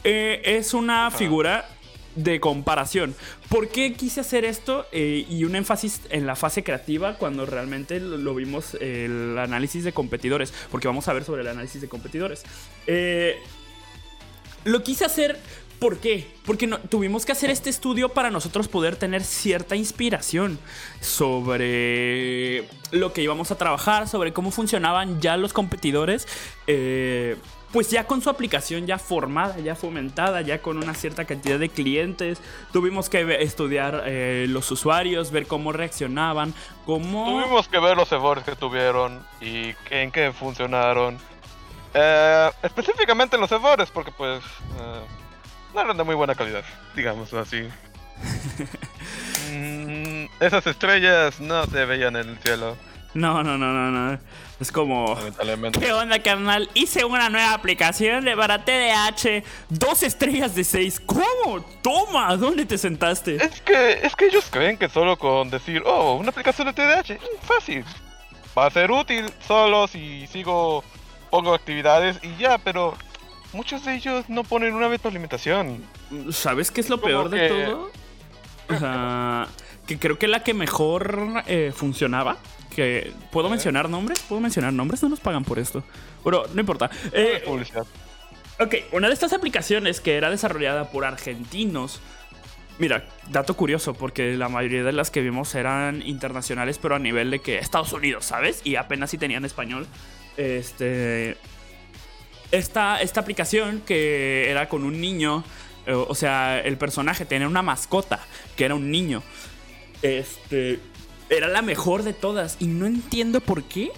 Eh, 0.05 0.41
es 0.45 0.75
una 0.75 1.11
figura 1.11 1.69
de 2.15 2.41
comparación. 2.41 3.15
¿Por 3.49 3.69
qué 3.69 3.95
quise 3.95 4.21
hacer 4.21 4.45
esto? 4.45 4.87
Eh, 4.93 5.25
y 5.31 5.45
un 5.45 5.57
énfasis 5.57 6.01
en 6.11 6.27
la 6.27 6.37
fase 6.37 6.63
creativa 6.63 7.15
cuando 7.17 7.47
realmente 7.47 8.01
lo, 8.01 8.17
lo 8.19 8.35
vimos 8.35 8.77
eh, 8.81 9.07
el 9.07 9.39
análisis 9.39 9.83
de 9.85 9.93
competidores. 9.93 10.53
Porque 10.71 10.89
vamos 10.89 11.09
a 11.09 11.13
ver 11.13 11.25
sobre 11.25 11.43
el 11.43 11.49
análisis 11.49 11.81
de 11.81 11.89
competidores. 11.89 12.43
Eh, 12.87 13.37
lo 14.65 14.83
quise 14.83 15.05
hacer. 15.05 15.39
¿Por 15.83 15.99
qué? 15.99 16.33
Porque 16.47 16.69
tuvimos 16.89 17.27
que 17.27 17.33
hacer 17.33 17.51
este 17.51 17.69
estudio 17.69 18.09
para 18.11 18.31
nosotros 18.31 18.69
poder 18.69 18.95
tener 18.95 19.25
cierta 19.25 19.75
inspiración 19.75 20.61
sobre 21.01 22.69
lo 22.93 23.13
que 23.13 23.23
íbamos 23.23 23.51
a 23.51 23.59
trabajar, 23.59 24.07
sobre 24.07 24.33
cómo 24.33 24.53
funcionaban 24.53 25.21
ya 25.21 25.37
los 25.37 25.53
competidores. 25.53 26.29
eh, 26.69 27.37
pues 27.73 27.91
ya 27.91 28.07
con 28.07 28.21
su 28.21 28.31
aplicación 28.31 28.87
ya 28.87 28.99
formada, 28.99 29.59
ya 29.59 29.75
fomentada, 29.75 30.43
ya 30.43 30.61
con 30.61 30.77
una 30.77 30.95
cierta 30.95 31.25
cantidad 31.25 31.59
de 31.59 31.69
clientes. 31.69 32.39
Tuvimos 32.71 33.09
que 33.09 33.39
estudiar 33.41 34.05
eh, 34.07 34.47
los 34.49 34.71
usuarios, 34.71 35.33
ver 35.33 35.47
cómo 35.47 35.73
reaccionaban, 35.73 36.55
cómo... 36.85 37.25
Tuvimos 37.25 37.67
que 37.69 37.81
ver 37.81 37.97
los 37.97 38.13
errores 38.13 38.45
que 38.45 38.55
tuvieron 38.55 39.25
y 39.41 39.75
en 39.91 40.13
qué 40.13 40.33
funcionaron. 40.33 41.19
Eh, 41.95 42.51
específicamente 42.63 43.39
los 43.39 43.51
errores, 43.51 43.91
porque 43.91 44.13
pues 44.13 44.45
no 45.75 45.81
eran 45.81 45.97
de 45.97 46.05
muy 46.05 46.15
buena 46.15 46.35
calidad, 46.35 46.65
digámoslo 46.95 47.41
así. 47.41 47.69
Mm, 49.51 50.27
esas 50.41 50.67
estrellas 50.67 51.41
no 51.41 51.67
se 51.67 51.85
veían 51.85 52.17
en 52.17 52.29
el 52.31 52.39
cielo, 52.39 52.77
No, 53.15 53.43
no, 53.43 53.59
no, 53.59 53.73
no, 53.73 53.91
no. 53.91 54.19
Es 54.59 54.73
como... 54.73 55.15
lamentablemente. 55.15 55.81
¿Qué 55.81 55.93
onda, 55.93 56.23
carnal? 56.23 56.71
Hice 56.73 57.05
una 57.05 57.29
nueva 57.29 57.53
aplicación 57.53 58.25
de 58.25 58.35
para 58.37 58.65
TDH. 58.65 59.45
Dos 59.69 60.03
estrellas 60.03 60.55
de 60.55 60.65
seis. 60.65 61.01
¿Cómo? 61.05 61.61
Toma, 61.83 62.35
¿dónde 62.37 62.65
te 62.65 62.79
sentaste? 62.79 63.37
Es 63.37 63.61
que, 63.61 64.01
es 64.03 64.17
que 64.17 64.27
ellos 64.27 64.47
creen 64.51 64.79
que 64.79 64.89
solo 64.89 65.19
con 65.19 65.51
decir, 65.51 65.83
oh, 65.85 66.15
una 66.15 66.31
aplicación 66.31 66.69
de 66.69 66.73
TDH, 66.73 67.19
fácil. 67.43 67.85
Va 68.57 68.67
a 68.67 68.71
ser 68.71 68.91
útil 68.91 69.31
solo 69.47 69.89
si 69.89 70.27
sigo, 70.29 70.85
pongo 71.31 71.53
actividades 71.55 72.19
y 72.23 72.37
ya, 72.37 72.57
pero 72.59 72.95
muchos 73.53 73.85
de 73.85 73.95
ellos 73.95 74.29
no 74.29 74.45
ponen 74.45 74.75
una 74.75 74.89
retroalimentación. 74.89 75.83
¿Sabes 76.31 76.71
qué 76.71 76.81
es 76.81 76.89
lo 76.89 77.01
peor 77.01 77.29
de 77.29 77.49
todo? 77.49 77.91
O 78.69 78.79
sea, 78.79 79.49
que 79.87 79.99
creo 79.99 80.19
que 80.19 80.29
la 80.29 80.43
que 80.43 80.55
mejor 80.55 81.43
eh, 81.47 81.73
funcionaba. 81.75 82.39
Que, 82.75 83.13
¿Puedo 83.31 83.51
mencionar 83.51 83.91
nombres? 83.91 84.21
¿Puedo 84.21 84.41
mencionar 84.41 84.73
nombres? 84.73 85.03
No 85.03 85.11
nos 85.11 85.21
pagan 85.21 85.45
por 85.45 85.59
esto. 85.59 85.83
Pero 86.25 86.45
no 86.55 86.61
importa. 86.61 86.91
Eh, 87.13 87.43
Publicidad. 87.45 87.85
Ok, 88.61 88.77
una 88.93 89.09
de 89.09 89.15
estas 89.15 89.33
aplicaciones 89.33 90.01
que 90.01 90.17
era 90.17 90.31
desarrollada 90.31 90.91
por 90.91 91.05
argentinos. 91.05 92.01
Mira, 92.79 93.05
dato 93.31 93.55
curioso, 93.55 93.93
porque 93.93 94.37
la 94.37 94.49
mayoría 94.49 94.85
de 94.85 94.93
las 94.93 95.11
que 95.11 95.21
vimos 95.21 95.55
eran 95.55 96.03
internacionales, 96.03 96.79
pero 96.81 96.95
a 96.95 96.99
nivel 96.99 97.31
de 97.31 97.41
que 97.41 97.59
Estados 97.59 97.93
Unidos, 97.93 98.25
¿sabes? 98.25 98.63
Y 98.65 98.77
apenas 98.77 99.11
si 99.11 99.19
tenían 99.19 99.45
español. 99.45 99.87
Este. 100.37 101.37
Esta, 102.53 103.01
esta 103.03 103.21
aplicación 103.21 103.83
que 103.85 104.49
era 104.51 104.69
con 104.69 104.85
un 104.85 105.01
niño. 105.01 105.43
eh, 105.87 105.93
O 105.95 106.15
sea, 106.15 106.61
el 106.61 106.77
personaje 106.79 107.25
tenía 107.25 107.49
una 107.49 107.63
mascota, 107.63 108.21
que 108.57 108.65
era 108.65 108.75
un 108.77 108.91
niño. 108.91 109.23
Este. 110.03 110.79
Era 111.29 111.49
la 111.49 111.63
mejor 111.63 112.03
de 112.03 112.13
todas. 112.13 112.57
Y 112.61 112.67
no 112.67 112.87
entiendo 112.87 113.41
por 113.41 113.65
qué 113.65 113.91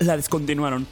la 0.00 0.16
descontinuaron. 0.16 0.86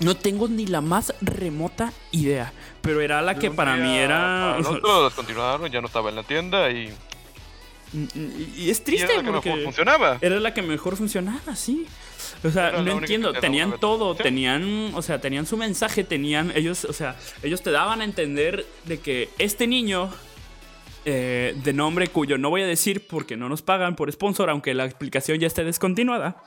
No 0.00 0.16
tengo 0.16 0.48
ni 0.48 0.66
la 0.66 0.80
más 0.80 1.14
remota 1.20 1.92
idea. 2.10 2.52
Pero 2.82 3.00
era 3.00 3.22
la 3.22 3.36
que 3.36 3.50
para 3.50 3.76
mí 3.76 3.96
era. 3.96 4.56
Nosotros 4.58 5.04
descontinuaron, 5.10 5.70
ya 5.70 5.80
no 5.80 5.86
estaba 5.86 6.10
en 6.10 6.16
la 6.16 6.24
tienda 6.24 6.70
y, 6.70 6.92
Y 7.94 8.70
es 8.70 8.80
y 8.80 8.82
triste 8.82 9.04
era 9.06 9.16
la 9.16 9.22
que 9.22 9.30
porque 9.30 9.48
mejor 9.50 9.64
funcionaba. 9.64 10.18
era 10.20 10.40
la 10.40 10.52
que 10.52 10.62
mejor 10.62 10.96
funcionaba, 10.96 11.54
sí. 11.56 11.86
O 12.42 12.50
sea, 12.50 12.72
no 12.72 12.98
entiendo, 12.98 13.32
tenían 13.32 13.78
todo, 13.78 14.14
tenían, 14.14 14.92
o 14.94 15.02
sea, 15.02 15.20
tenían 15.20 15.46
su 15.46 15.56
mensaje, 15.56 16.04
tenían 16.04 16.52
ellos, 16.54 16.84
o 16.84 16.92
sea, 16.92 17.16
ellos 17.42 17.62
te 17.62 17.70
daban 17.70 18.00
a 18.00 18.04
entender 18.04 18.66
de 18.84 19.00
que 19.00 19.30
este 19.38 19.66
niño 19.66 20.10
eh, 21.04 21.54
de 21.62 21.72
nombre 21.72 22.08
cuyo 22.08 22.38
no 22.38 22.50
voy 22.50 22.62
a 22.62 22.66
decir 22.66 23.06
porque 23.06 23.36
no 23.36 23.48
nos 23.48 23.62
pagan 23.62 23.96
por 23.96 24.10
sponsor, 24.10 24.50
aunque 24.50 24.74
la 24.74 24.84
explicación 24.84 25.38
ya 25.38 25.46
esté 25.46 25.64
descontinuada, 25.64 26.42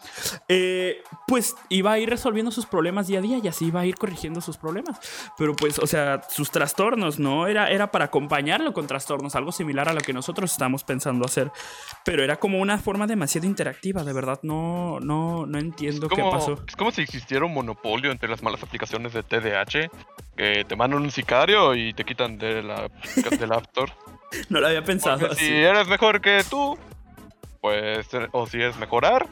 eh, 0.48 1.02
pues 1.28 1.56
iba 1.70 1.92
a 1.92 2.00
ir 2.00 2.10
resolviendo 2.10 2.52
sus 2.52 2.66
problemas 2.66 3.08
día 3.08 3.20
a 3.20 3.22
día 3.22 3.40
y 3.44 3.48
así 3.48 3.68
iba 3.68 3.82
a 3.82 3.86
ir 3.86 3.96
corrigiendo 3.96 4.42
sus 4.42 4.58
problemas. 4.58 5.00
Pero 5.38 5.56
pues, 5.56 5.80
o 5.80 5.88
sea, 5.88 6.22
sus 6.30 6.52
trastornos, 6.52 7.20
¿no? 7.20 7.48
Era, 7.48 7.70
era 7.70 7.92
para 7.92 8.06
acompañarlo 8.06 8.74
con 8.74 8.88
trastornos, 8.88 9.36
algo 9.36 9.52
similar 9.52 9.90
a 9.90 9.94
lo 9.94 10.02
que 10.02 10.14
nosotros 10.14 10.52
estamos 10.52 10.84
pensando 10.84 11.26
hacer. 11.26 11.52
Pero 12.04 12.24
era 12.24 12.38
como 12.38 12.60
una 12.60 12.78
forma 12.80 13.08
demasiado 13.08 13.48
interactiva, 13.48 14.04
de 14.04 14.14
verdad, 14.14 14.40
no, 14.44 15.00
no, 15.00 15.46
no 15.46 15.60
entiendo 15.60 16.10
qué 16.10 16.22
pasó. 16.22 16.60
es 16.68 16.76
como 16.76 16.92
si 16.92 17.02
existiera 17.02 17.46
un 17.46 17.54
monopolio 17.54 18.12
entre 18.12 18.30
las 18.30 18.42
malas 18.42 18.64
aplicaciones 18.64 19.14
de 19.14 19.24
TDH 19.24 19.90
que 20.36 20.66
te 20.66 20.76
mandan 20.76 21.02
un 21.02 21.12
sicario 21.12 21.76
y 21.76 21.94
te 21.94 22.06
quitan 22.06 22.38
de 22.38 22.62
la, 22.62 22.90
del 23.40 23.52
App 23.52 23.66
Store. 23.66 23.92
No 24.50 24.60
lo 24.60 24.67
había 24.67 24.84
pensado 24.84 25.19
Porque 25.19 25.36
si 25.36 25.46
así. 25.46 25.55
eres 25.55 25.88
mejor 25.88 26.22
que 26.22 26.43
tú, 26.50 26.77
pues, 27.62 28.13
eh, 28.13 28.27
o 28.31 28.48
si 28.48 28.62
es 28.62 28.77
mejorar, 28.77 29.27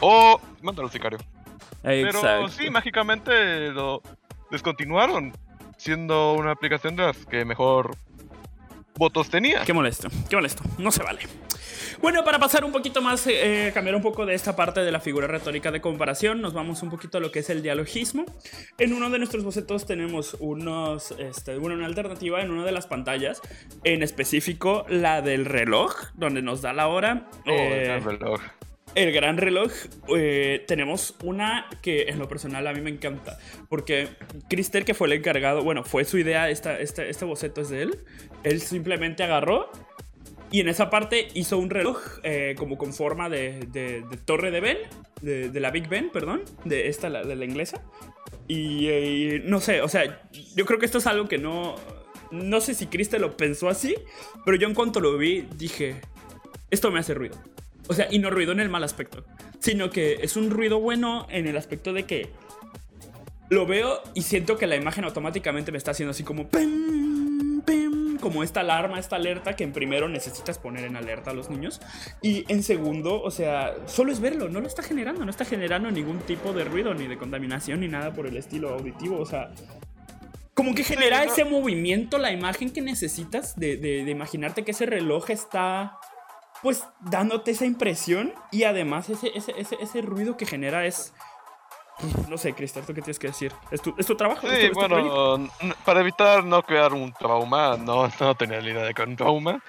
o 0.00 0.40
mándalo 0.62 0.88
al 0.88 0.92
sicario. 0.92 1.18
Pero 1.82 2.48
sí, 2.48 2.70
mágicamente 2.70 3.70
lo 3.70 4.02
descontinuaron, 4.50 5.32
siendo 5.76 6.34
una 6.34 6.52
aplicación 6.52 6.94
de 6.96 7.04
las 7.04 7.16
que 7.26 7.44
mejor 7.44 7.96
votos 8.96 9.30
tenía. 9.30 9.64
Qué 9.64 9.72
molesto, 9.72 10.08
qué 10.28 10.36
molesto. 10.36 10.62
No 10.78 10.92
se 10.92 11.02
vale. 11.02 11.20
Bueno, 12.00 12.24
para 12.24 12.38
pasar 12.38 12.64
un 12.64 12.72
poquito 12.72 13.00
más, 13.02 13.26
eh, 13.26 13.70
cambiar 13.74 13.94
un 13.96 14.02
poco 14.02 14.26
de 14.26 14.34
esta 14.34 14.56
parte 14.56 14.80
de 14.80 14.90
la 14.92 15.00
figura 15.00 15.26
retórica 15.26 15.70
de 15.70 15.80
comparación, 15.80 16.40
nos 16.40 16.52
vamos 16.52 16.82
un 16.82 16.90
poquito 16.90 17.18
a 17.18 17.20
lo 17.20 17.30
que 17.30 17.40
es 17.40 17.50
el 17.50 17.62
dialogismo. 17.62 18.24
En 18.78 18.92
uno 18.92 19.10
de 19.10 19.18
nuestros 19.18 19.44
bocetos 19.44 19.86
tenemos 19.86 20.36
unos, 20.40 21.12
este, 21.18 21.56
bueno, 21.58 21.76
una 21.76 21.86
alternativa 21.86 22.40
en 22.42 22.50
una 22.50 22.64
de 22.64 22.72
las 22.72 22.86
pantallas, 22.86 23.40
en 23.84 24.02
específico 24.02 24.84
la 24.88 25.22
del 25.22 25.44
reloj, 25.44 25.94
donde 26.14 26.42
nos 26.42 26.62
da 26.62 26.72
la 26.72 26.88
hora. 26.88 27.28
Oh, 27.46 27.50
Eh, 27.50 27.94
el 27.96 28.04
reloj. 28.04 28.40
el 28.94 29.12
gran 29.12 29.36
reloj, 29.38 29.72
eh, 30.16 30.64
tenemos 30.66 31.14
una 31.22 31.66
que 31.82 32.02
en 32.08 32.18
lo 32.18 32.28
personal 32.28 32.66
a 32.66 32.72
mí 32.72 32.80
me 32.80 32.90
encanta. 32.90 33.38
Porque 33.68 34.08
Crister, 34.50 34.84
que 34.84 34.94
fue 34.94 35.06
el 35.06 35.14
encargado, 35.14 35.62
bueno, 35.62 35.84
fue 35.84 36.04
su 36.04 36.18
idea, 36.18 36.50
esta, 36.50 36.78
esta- 36.78 37.04
este 37.04 37.24
boceto 37.24 37.60
es 37.62 37.68
de 37.70 37.82
él. 37.82 37.98
Él 38.44 38.60
simplemente 38.60 39.22
agarró 39.22 39.70
y 40.52 40.60
en 40.60 40.68
esa 40.68 40.88
parte 40.90 41.28
hizo 41.34 41.58
un 41.58 41.70
reloj 41.70 41.98
eh, 42.22 42.54
como 42.56 42.78
con 42.78 42.92
forma 42.92 43.28
de, 43.28 43.66
de- 43.72 44.02
de 44.02 44.16
torre 44.18 44.50
de 44.52 44.60
Ben, 44.60 44.78
de, 45.20 45.48
de 45.48 45.60
la 45.60 45.70
Big 45.72 45.88
Ben, 45.88 46.10
perdón, 46.10 46.42
de 46.64 46.86
esta, 46.88 47.08
la- 47.08 47.24
de 47.24 47.34
la 47.34 47.44
inglesa. 47.44 47.82
Y 48.46 48.86
eh, 48.88 49.42
no 49.44 49.60
sé, 49.60 49.80
o 49.82 49.88
sea, 49.88 50.22
yo 50.54 50.64
creo 50.66 50.78
que 50.78 50.86
esto 50.86 50.98
es 50.98 51.06
algo 51.06 51.26
que 51.28 51.38
no... 51.38 51.74
No 52.30 52.60
sé 52.62 52.74
si 52.74 52.86
Crister 52.86 53.20
lo 53.20 53.36
pensó 53.36 53.68
así, 53.68 53.94
pero 54.44 54.56
yo 54.56 54.66
en 54.66 54.74
cuanto 54.74 55.00
lo 55.00 55.18
vi 55.18 55.46
dije, 55.58 56.00
esto 56.70 56.90
me 56.90 56.98
hace 57.00 57.12
ruido. 57.12 57.36
O 57.88 57.94
sea, 57.94 58.08
y 58.10 58.18
no 58.20 58.30
ruido 58.30 58.52
en 58.52 58.60
el 58.60 58.70
mal 58.70 58.84
aspecto, 58.84 59.24
sino 59.58 59.90
que 59.90 60.14
es 60.22 60.36
un 60.36 60.50
ruido 60.50 60.80
bueno 60.80 61.26
en 61.30 61.46
el 61.46 61.56
aspecto 61.58 61.92
de 61.92 62.04
que 62.04 62.30
lo 63.50 63.66
veo 63.66 64.00
y 64.14 64.22
siento 64.22 64.56
que 64.56 64.66
la 64.66 64.76
imagen 64.76 65.04
automáticamente 65.04 65.72
me 65.72 65.78
está 65.78 65.90
haciendo 65.90 66.12
así 66.12 66.22
como 66.24 66.48
como 68.22 68.42
esta 68.42 68.60
alarma, 68.60 68.98
esta 68.98 69.16
alerta 69.16 69.54
que 69.54 69.64
en 69.64 69.72
primero 69.72 70.08
necesitas 70.08 70.56
poner 70.56 70.84
en 70.84 70.96
alerta 70.96 71.32
a 71.32 71.34
los 71.34 71.50
niños 71.50 71.82
y 72.22 72.46
en 72.50 72.62
segundo, 72.62 73.20
o 73.20 73.30
sea, 73.30 73.74
solo 73.84 74.12
es 74.12 74.20
verlo, 74.20 74.48
no 74.48 74.60
lo 74.60 74.66
está 74.66 74.82
generando, 74.82 75.22
no 75.26 75.30
está 75.30 75.44
generando 75.44 75.90
ningún 75.90 76.20
tipo 76.20 76.54
de 76.54 76.64
ruido 76.64 76.94
ni 76.94 77.06
de 77.06 77.18
contaminación 77.18 77.80
ni 77.80 77.88
nada 77.88 78.14
por 78.14 78.26
el 78.26 78.38
estilo 78.38 78.70
auditivo, 78.70 79.18
o 79.18 79.26
sea, 79.26 79.50
como 80.54 80.74
que 80.74 80.84
genera 80.84 81.24
ese 81.24 81.44
movimiento, 81.44 82.16
la 82.16 82.32
imagen 82.32 82.70
que 82.70 82.80
necesitas 82.80 83.56
de, 83.56 83.76
de, 83.76 84.04
de 84.04 84.10
imaginarte 84.10 84.64
que 84.64 84.70
ese 84.70 84.86
reloj 84.86 85.30
está 85.30 85.98
pues 86.62 86.86
dándote 87.00 87.50
esa 87.50 87.66
impresión 87.66 88.32
y 88.52 88.62
además 88.62 89.10
ese, 89.10 89.32
ese, 89.34 89.52
ese, 89.58 89.76
ese 89.80 90.00
ruido 90.00 90.36
que 90.36 90.46
genera 90.46 90.86
es... 90.86 91.12
No 92.28 92.38
sé, 92.38 92.52
Cristian, 92.54 92.84
¿tú 92.84 92.94
qué 92.94 93.02
tienes 93.02 93.18
que 93.18 93.28
decir? 93.28 93.52
¿Es 93.70 93.80
tu, 93.80 93.94
es 93.96 94.06
tu 94.06 94.16
trabajo? 94.16 94.46
¿Es 94.46 94.58
Sí, 94.58 94.66
es 94.66 94.72
tu 94.72 94.80
bueno, 94.80 95.48
para 95.84 96.00
evitar 96.00 96.44
no 96.44 96.62
crear 96.62 96.92
un 96.92 97.12
trauma, 97.12 97.76
no, 97.76 98.08
no 98.20 98.34
tenía 98.34 98.60
la 98.60 98.70
idea 98.70 98.82
de 98.84 98.94
crear 98.94 99.08
un 99.08 99.16
trauma. 99.16 99.62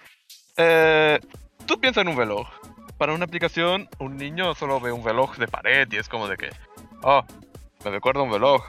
Eh, 0.57 1.19
tú 1.65 1.79
piensas 1.79 2.01
en 2.01 2.09
un 2.09 2.17
reloj. 2.17 2.47
Para 2.97 3.13
una 3.13 3.25
aplicación, 3.25 3.89
un 3.99 4.17
niño 4.17 4.53
solo 4.55 4.79
ve 4.79 4.91
un 4.91 5.03
reloj 5.03 5.37
de 5.37 5.47
pared 5.47 5.87
y 5.91 5.97
es 5.97 6.07
como 6.07 6.27
de 6.27 6.37
que, 6.37 6.49
oh, 7.01 7.23
me 7.83 7.91
recuerda 7.91 8.21
un 8.21 8.31
reloj. 8.31 8.63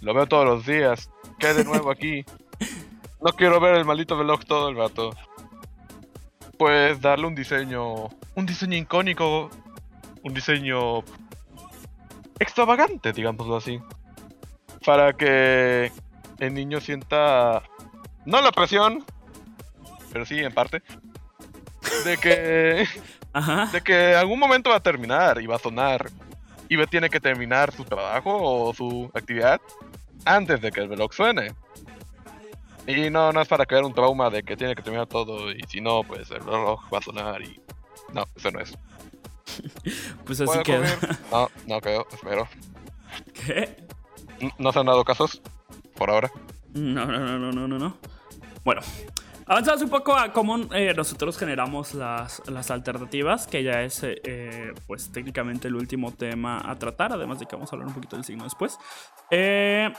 Lo 0.00 0.14
veo 0.14 0.26
todos 0.26 0.44
los 0.44 0.66
días. 0.66 1.10
¿Qué 1.38 1.48
hay 1.48 1.56
de 1.56 1.64
nuevo 1.64 1.90
aquí? 1.90 2.24
No 3.18 3.32
quiero 3.32 3.58
ver 3.58 3.74
el 3.74 3.84
maldito 3.84 4.16
reloj 4.16 4.44
todo 4.44 4.68
el 4.68 4.76
rato. 4.76 5.10
Pues 6.58 7.00
darle 7.00 7.26
un 7.26 7.34
diseño, 7.34 8.04
un 8.34 8.46
diseño 8.46 8.76
icónico, 8.76 9.50
un 10.22 10.34
diseño 10.34 11.02
extravagante, 12.38 13.12
digámoslo 13.12 13.56
así 13.56 13.80
para 14.86 15.12
que 15.12 15.90
el 16.38 16.54
niño 16.54 16.80
sienta 16.80 17.62
no 18.24 18.40
la 18.40 18.52
presión, 18.52 19.04
pero 20.12 20.24
sí 20.24 20.38
en 20.38 20.54
parte 20.54 20.80
de 22.04 22.16
que 22.16 22.86
Ajá. 23.32 23.66
de 23.66 23.80
que 23.80 24.14
algún 24.14 24.38
momento 24.38 24.70
va 24.70 24.76
a 24.76 24.82
terminar 24.82 25.42
y 25.42 25.46
va 25.46 25.56
a 25.56 25.58
sonar 25.58 26.08
y 26.68 26.84
tiene 26.86 27.10
que 27.10 27.20
terminar 27.20 27.72
su 27.72 27.84
trabajo 27.84 28.38
o 28.40 28.72
su 28.72 29.10
actividad 29.12 29.60
antes 30.24 30.60
de 30.60 30.70
que 30.70 30.80
el 30.80 30.88
reloj 30.88 31.12
suene. 31.12 31.52
Y 32.86 33.10
no, 33.10 33.32
no 33.32 33.40
es 33.40 33.48
para 33.48 33.66
crear 33.66 33.84
un 33.84 33.94
trauma 33.94 34.30
de 34.30 34.44
que 34.44 34.56
tiene 34.56 34.76
que 34.76 34.82
terminar 34.82 35.06
todo 35.08 35.50
y 35.50 35.60
si 35.68 35.80
no, 35.80 36.04
pues 36.04 36.30
el 36.30 36.40
reloj 36.44 36.80
va 36.92 36.98
a 36.98 37.02
sonar 37.02 37.42
y... 37.42 37.60
No, 38.12 38.24
eso 38.36 38.50
no 38.52 38.60
es. 38.60 38.76
Pues 40.24 40.40
así 40.40 40.46
¿Puedo 40.46 40.62
queda. 40.62 40.96
comer? 40.98 41.18
No, 41.30 41.48
no 41.66 41.80
creo, 41.80 42.06
espero. 42.12 42.48
¿Qué? 43.32 43.76
No 44.58 44.72
se 44.72 44.78
han 44.80 44.86
dado 44.86 45.04
casos 45.04 45.40
por 45.96 46.10
ahora. 46.10 46.30
No, 46.74 47.06
no, 47.06 47.18
no, 47.18 47.38
no, 47.38 47.52
no, 47.52 47.68
no, 47.68 47.78
no. 47.78 47.96
Bueno, 48.64 48.82
avanzamos 49.46 49.80
un 49.82 49.88
poco 49.88 50.14
a 50.16 50.32
cómo 50.32 50.58
eh, 50.74 50.92
nosotros 50.94 51.38
generamos 51.38 51.94
las, 51.94 52.42
las 52.48 52.70
alternativas, 52.70 53.46
que 53.46 53.62
ya 53.62 53.82
es, 53.82 54.02
eh, 54.02 54.20
eh, 54.24 54.74
pues, 54.86 55.10
técnicamente 55.12 55.68
el 55.68 55.76
último 55.76 56.12
tema 56.12 56.60
a 56.68 56.76
tratar, 56.78 57.12
además 57.12 57.38
de 57.38 57.46
que 57.46 57.56
vamos 57.56 57.72
a 57.72 57.76
hablar 57.76 57.88
un 57.88 57.94
poquito 57.94 58.16
del 58.16 58.24
signo 58.24 58.44
después. 58.44 58.76
Eh, 59.30 59.90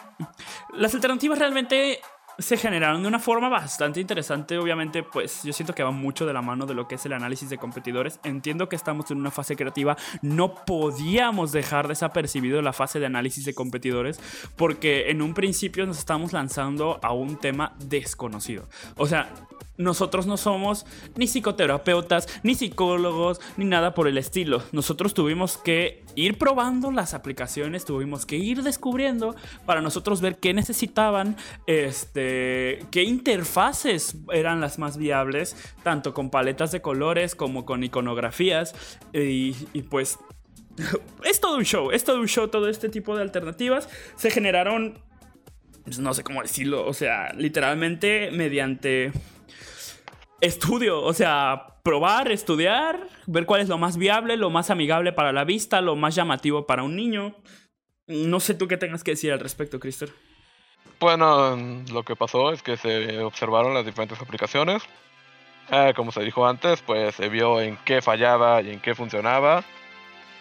las 0.73 0.93
alternativas 0.93 1.39
realmente 1.39 1.99
se 2.39 2.57
generaron 2.57 3.01
de 3.01 3.07
una 3.07 3.19
forma 3.19 3.49
bastante 3.49 3.99
interesante. 3.99 4.57
Obviamente, 4.57 5.03
pues 5.03 5.43
yo 5.43 5.53
siento 5.53 5.73
que 5.73 5.83
va 5.83 5.91
mucho 5.91 6.25
de 6.25 6.33
la 6.33 6.41
mano 6.41 6.65
de 6.65 6.73
lo 6.73 6.87
que 6.87 6.95
es 6.95 7.05
el 7.05 7.13
análisis 7.13 7.49
de 7.49 7.57
competidores. 7.57 8.19
Entiendo 8.23 8.69
que 8.69 8.75
estamos 8.75 9.09
en 9.11 9.17
una 9.17 9.31
fase 9.31 9.55
creativa. 9.55 9.97
No 10.21 10.53
podíamos 10.65 11.51
dejar 11.51 11.87
desapercibido 11.87 12.61
la 12.61 12.73
fase 12.73 12.99
de 12.99 13.07
análisis 13.07 13.45
de 13.45 13.53
competidores 13.53 14.19
porque 14.55 15.09
en 15.09 15.21
un 15.21 15.33
principio 15.33 15.85
nos 15.85 15.97
estamos 15.97 16.33
lanzando 16.33 16.99
a 17.01 17.11
un 17.11 17.37
tema 17.37 17.75
desconocido. 17.79 18.67
O 18.97 19.07
sea, 19.07 19.29
nosotros 19.77 20.25
no 20.25 20.37
somos 20.37 20.85
ni 21.15 21.27
psicoterapeutas, 21.27 22.27
ni 22.43 22.55
psicólogos, 22.55 23.39
ni 23.57 23.65
nada 23.65 23.93
por 23.93 24.07
el 24.07 24.17
estilo. 24.17 24.63
Nosotros 24.71 25.13
tuvimos 25.13 25.57
que 25.57 26.03
ir 26.15 26.37
probando 26.39 26.91
las 26.91 27.13
aplicaciones, 27.13 27.85
tuvimos 27.85 28.25
que 28.25 28.37
ir 28.37 28.63
descubriendo 28.63 29.35
para 29.65 29.81
nosotros 29.81 30.19
ver 30.19 30.37
qué 30.37 30.53
necesitaban, 30.53 31.37
este, 31.67 32.26
qué 32.91 33.03
interfaces 33.03 34.17
eran 34.31 34.61
las 34.61 34.79
más 34.79 34.97
viables, 34.97 35.55
tanto 35.83 36.13
con 36.13 36.29
paletas 36.29 36.71
de 36.71 36.81
colores 36.81 37.35
como 37.35 37.65
con 37.65 37.83
iconografías. 37.83 38.75
Y, 39.13 39.53
pues 39.89 40.19
es 41.23 41.39
todo 41.41 41.57
un 41.57 41.65
show, 41.65 41.91
es 41.91 42.03
todo 42.03 42.19
un 42.19 42.27
show, 42.27 42.47
todo 42.47 42.69
este 42.69 42.89
tipo 42.89 43.15
de 43.15 43.21
alternativas 43.21 43.89
se 44.15 44.31
generaron, 44.31 44.99
pues, 45.83 45.99
no 45.99 46.13
sé 46.13 46.23
cómo 46.23 46.41
decirlo, 46.41 46.85
o 46.85 46.93
sea, 46.93 47.33
literalmente 47.33 48.29
mediante 48.31 49.11
estudio, 50.41 51.01
o 51.01 51.13
sea, 51.13 51.79
probar, 51.83 52.31
estudiar, 52.31 53.07
ver 53.27 53.45
cuál 53.45 53.61
es 53.61 53.69
lo 53.69 53.77
más 53.77 53.97
viable, 53.97 54.37
lo 54.37 54.49
más 54.49 54.69
amigable 54.69 55.13
para 55.13 55.31
la 55.31 55.45
vista, 55.45 55.81
lo 55.81 55.95
más 55.95 56.15
llamativo 56.15 56.67
para 56.67 56.83
un 56.83 56.95
niño. 56.95 57.35
No 58.07 58.39
sé 58.39 58.53
tú 58.53 58.67
qué 58.67 58.77
tengas 58.77 59.03
que 59.03 59.11
decir 59.11 59.31
al 59.31 59.39
respecto, 59.39 59.79
Crister. 59.79 60.09
Bueno, 60.99 61.55
lo 61.91 62.03
que 62.03 62.15
pasó 62.15 62.51
es 62.51 62.63
que 62.63 62.75
se 62.75 63.21
observaron 63.21 63.73
las 63.73 63.85
diferentes 63.85 64.19
aplicaciones. 64.19 64.83
Eh, 65.69 65.93
como 65.95 66.11
se 66.11 66.21
dijo 66.21 66.47
antes, 66.47 66.81
pues 66.81 67.15
se 67.15 67.29
vio 67.29 67.61
en 67.61 67.77
qué 67.85 68.01
fallaba 68.01 68.61
y 68.61 68.71
en 68.71 68.79
qué 68.79 68.95
funcionaba. 68.95 69.63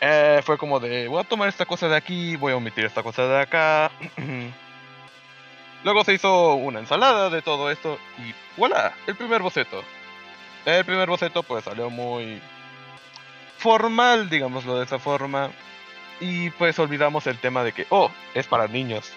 Eh, 0.00 0.40
fue 0.44 0.56
como 0.56 0.80
de, 0.80 1.08
voy 1.08 1.20
a 1.20 1.28
tomar 1.28 1.48
esta 1.48 1.66
cosa 1.66 1.88
de 1.88 1.96
aquí, 1.96 2.36
voy 2.36 2.52
a 2.52 2.56
omitir 2.56 2.84
esta 2.84 3.02
cosa 3.02 3.26
de 3.26 3.40
acá. 3.40 3.90
Luego 5.84 6.04
se 6.04 6.14
hizo 6.14 6.54
una 6.54 6.80
ensalada 6.80 7.28
de 7.28 7.42
todo 7.42 7.70
esto 7.70 7.98
y 8.18 8.34
voilà, 8.58 8.94
el 9.06 9.16
primer 9.16 9.42
boceto. 9.42 9.82
El 10.64 10.84
primer 10.84 11.08
boceto 11.08 11.42
pues 11.42 11.64
salió 11.64 11.90
muy 11.90 12.40
formal, 13.58 14.30
digámoslo 14.30 14.78
de 14.78 14.84
esa 14.84 14.98
forma. 14.98 15.50
Y 16.20 16.50
pues 16.50 16.78
olvidamos 16.78 17.26
el 17.26 17.38
tema 17.38 17.62
de 17.62 17.72
que, 17.72 17.86
oh, 17.90 18.10
es 18.34 18.46
para 18.46 18.68
niños. 18.68 19.12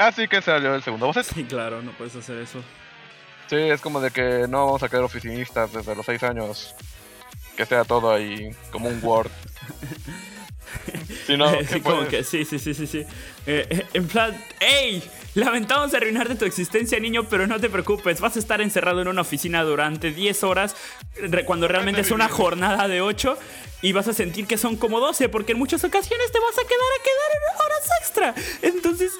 Así 0.00 0.26
que 0.28 0.40
salió 0.40 0.74
el 0.74 0.82
segundo 0.82 1.06
boceto. 1.06 1.28
Sí, 1.34 1.44
claro, 1.44 1.82
no 1.82 1.92
puedes 1.92 2.16
hacer 2.16 2.38
eso. 2.38 2.62
Sí, 3.48 3.56
es 3.56 3.80
como 3.80 4.00
de 4.00 4.10
que 4.10 4.46
no 4.48 4.64
vamos 4.66 4.82
a 4.82 4.88
quedar 4.88 5.02
oficinistas 5.04 5.72
desde 5.72 5.94
los 5.94 6.06
6 6.06 6.22
años. 6.22 6.74
Que 7.56 7.66
sea 7.66 7.84
todo 7.84 8.12
ahí 8.12 8.50
como 8.70 8.88
un 8.88 8.98
Word. 9.02 9.30
Si 11.26 11.36
no, 11.36 11.50
Sí, 11.50 11.66
¿qué 11.66 11.82
como 11.82 12.06
que 12.06 12.22
sí, 12.22 12.44
sí, 12.44 12.58
sí, 12.60 12.74
sí, 12.74 12.86
sí. 12.86 12.98
Eh, 13.46 13.66
eh, 13.68 13.86
en 13.92 14.06
plan, 14.06 14.32
¡Ey! 14.60 15.02
Lamentamos 15.34 15.92
arruinarte 15.94 16.36
tu 16.36 16.44
existencia, 16.44 16.98
niño, 17.00 17.24
pero 17.28 17.46
no 17.48 17.58
te 17.60 17.68
preocupes. 17.68 18.20
Vas 18.20 18.36
a 18.36 18.38
estar 18.38 18.60
encerrado 18.60 19.02
en 19.02 19.08
una 19.08 19.22
oficina 19.22 19.62
durante 19.64 20.12
10 20.12 20.44
horas, 20.44 20.76
re- 21.16 21.44
cuando 21.44 21.66
realmente 21.68 22.00
es 22.02 22.10
una 22.12 22.28
jornada 22.28 22.86
de 22.88 23.00
8, 23.00 23.36
y 23.82 23.92
vas 23.92 24.06
a 24.08 24.12
sentir 24.12 24.46
que 24.46 24.56
son 24.58 24.76
como 24.76 25.00
12, 25.00 25.28
porque 25.28 25.52
en 25.52 25.58
muchas 25.58 25.82
ocasiones 25.84 26.30
te 26.32 26.38
vas 26.38 26.58
a 26.58 26.62
quedar 26.68 26.90
a 26.98 27.02
quedar 27.02 27.30
en 27.36 27.60
horas 27.64 27.90
extra. 28.00 28.34
Entonces, 28.62 29.12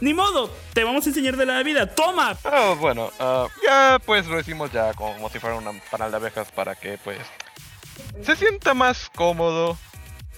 ni 0.00 0.14
modo, 0.14 0.50
te 0.72 0.84
vamos 0.84 1.06
a 1.06 1.10
enseñar 1.10 1.36
de 1.36 1.46
la 1.46 1.62
vida. 1.62 1.94
¡Toma! 1.94 2.36
Ah, 2.44 2.74
bueno, 2.78 3.10
ah, 3.18 3.46
ya 3.64 4.00
pues 4.04 4.26
lo 4.26 4.38
hicimos 4.38 4.72
ya 4.72 4.92
como 4.94 5.28
si 5.30 5.38
fuera 5.38 5.56
una 5.56 5.72
panal 5.90 6.10
de 6.10 6.16
abejas 6.16 6.50
para 6.52 6.74
que 6.74 6.98
pues 6.98 7.18
se 8.22 8.36
sienta 8.36 8.74
más 8.74 9.10
cómodo. 9.14 9.76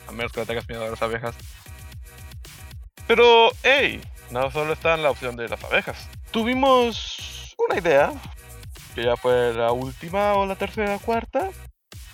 A 0.08 0.12
menos 0.12 0.32
que 0.32 0.40
no 0.40 0.46
tengas 0.46 0.68
miedo 0.68 0.84
a 0.84 0.90
las 0.90 1.02
abejas. 1.02 1.34
Pero, 3.06 3.50
hey, 3.62 4.00
no 4.30 4.50
solo 4.50 4.72
está 4.72 4.94
en 4.94 5.02
la 5.02 5.10
opción 5.10 5.36
de 5.36 5.48
las 5.48 5.62
abejas. 5.62 6.08
Tuvimos 6.30 7.54
una 7.56 7.78
idea, 7.78 8.12
que 8.94 9.04
ya 9.04 9.16
fue 9.16 9.52
la 9.54 9.72
última 9.72 10.34
o 10.34 10.46
la 10.46 10.56
tercera 10.56 10.96
o 10.96 10.98
cuarta, 11.00 11.50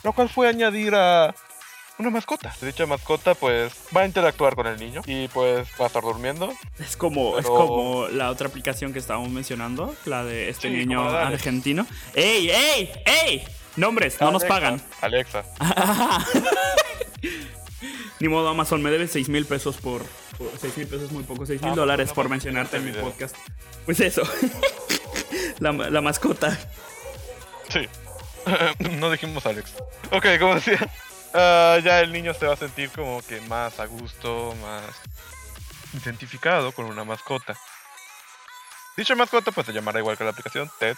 lo 0.03 0.13
cual 0.13 0.29
fue 0.29 0.49
añadir 0.49 0.95
a 0.95 1.35
una 1.99 2.11
mascota. 2.11 2.55
Dicha 2.61 2.87
mascota 2.87 3.35
pues 3.35 3.73
va 3.97 4.03
a 4.03 4.07
interactuar 4.07 4.55
con 4.55 4.67
el 4.67 4.79
niño 4.79 5.03
y 5.07 5.29
pues 5.29 5.69
va 5.81 5.85
a 5.85 5.87
estar 5.87 6.03
durmiendo. 6.03 6.53
Es 6.79 6.97
como, 6.97 7.39
es 7.39 7.45
Pero- 7.45 7.57
como 7.57 8.09
la 8.09 8.31
otra 8.31 8.49
aplicación 8.49 8.93
que 8.93 8.99
estábamos 8.99 9.31
mencionando, 9.31 9.95
la 10.05 10.25
de 10.25 10.49
este 10.49 10.69
Sí, 10.69 10.75
niño 10.77 11.09
argentino. 11.09 11.87
¡Ey, 12.15 12.51
ey, 12.51 12.91
ey! 13.05 13.45
Nombres, 13.77 14.21
no 14.21 14.31
nos 14.31 14.43
Alexa, 14.43 14.55
pagan. 14.61 14.83
Alexa. 15.01 15.45
Ni 18.21 18.29
modo, 18.29 18.49
Amazon 18.49 18.83
me 18.83 18.91
debe 18.91 19.09
6 19.09 19.29
mil 19.29 19.47
pesos 19.47 19.77
por. 19.79 20.03
6 20.61 20.77
mil 20.79 20.87
pesos 20.87 21.05
es 21.07 21.13
muy 21.13 21.25
poco, 21.25 21.45
6 21.47 21.61
mil 21.63 21.73
Ah, 21.73 21.77
dólares 21.77 22.09
no, 22.09 22.15
por 22.15 22.25
pues, 22.25 22.31
mencionarte 22.31 22.77
en 22.77 22.85
mi 22.85 22.91
video. 22.91 23.05
podcast. 23.05 23.37
Pues 23.85 23.99
eso. 24.01 24.23
la, 25.59 25.73
la 25.73 26.01
mascota. 26.01 26.57
Sí. 27.69 27.89
no 28.99 29.11
dijimos 29.11 29.45
Alex. 29.47 29.73
Ok, 30.13 30.27
como 30.39 30.55
decía. 30.55 30.79
Ah, 31.35 31.79
ya 31.83 32.01
el 32.01 32.13
niño 32.13 32.35
se 32.35 32.47
va 32.47 32.55
a 32.55 32.57
sentir 32.57 32.91
como 32.91 33.23
que 33.23 33.41
más 33.43 33.81
a 33.81 33.87
gusto, 33.87 34.55
más 34.63 34.83
identificado 36.03 36.73
con 36.73 36.87
una 36.87 37.05
mascota. 37.05 37.55
Dicha 38.97 39.15
mascota 39.15 39.53
pues 39.53 39.67
se 39.67 39.73
llamará 39.73 40.01
igual 40.01 40.17
que 40.19 40.25
la 40.25 40.31
aplicación, 40.31 40.71
Ted. 40.79 40.97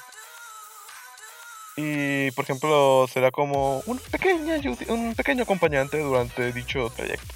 Y 1.76 2.30
por 2.32 2.44
ejemplo 2.44 3.06
será 3.12 3.30
como 3.30 3.82
una 3.86 4.00
pequeña, 4.10 4.56
ayudi- 4.56 4.88
un 4.88 5.14
pequeño 5.14 5.42
acompañante 5.42 5.98
durante 5.98 6.52
dicho 6.52 6.90
trayecto. 6.94 7.34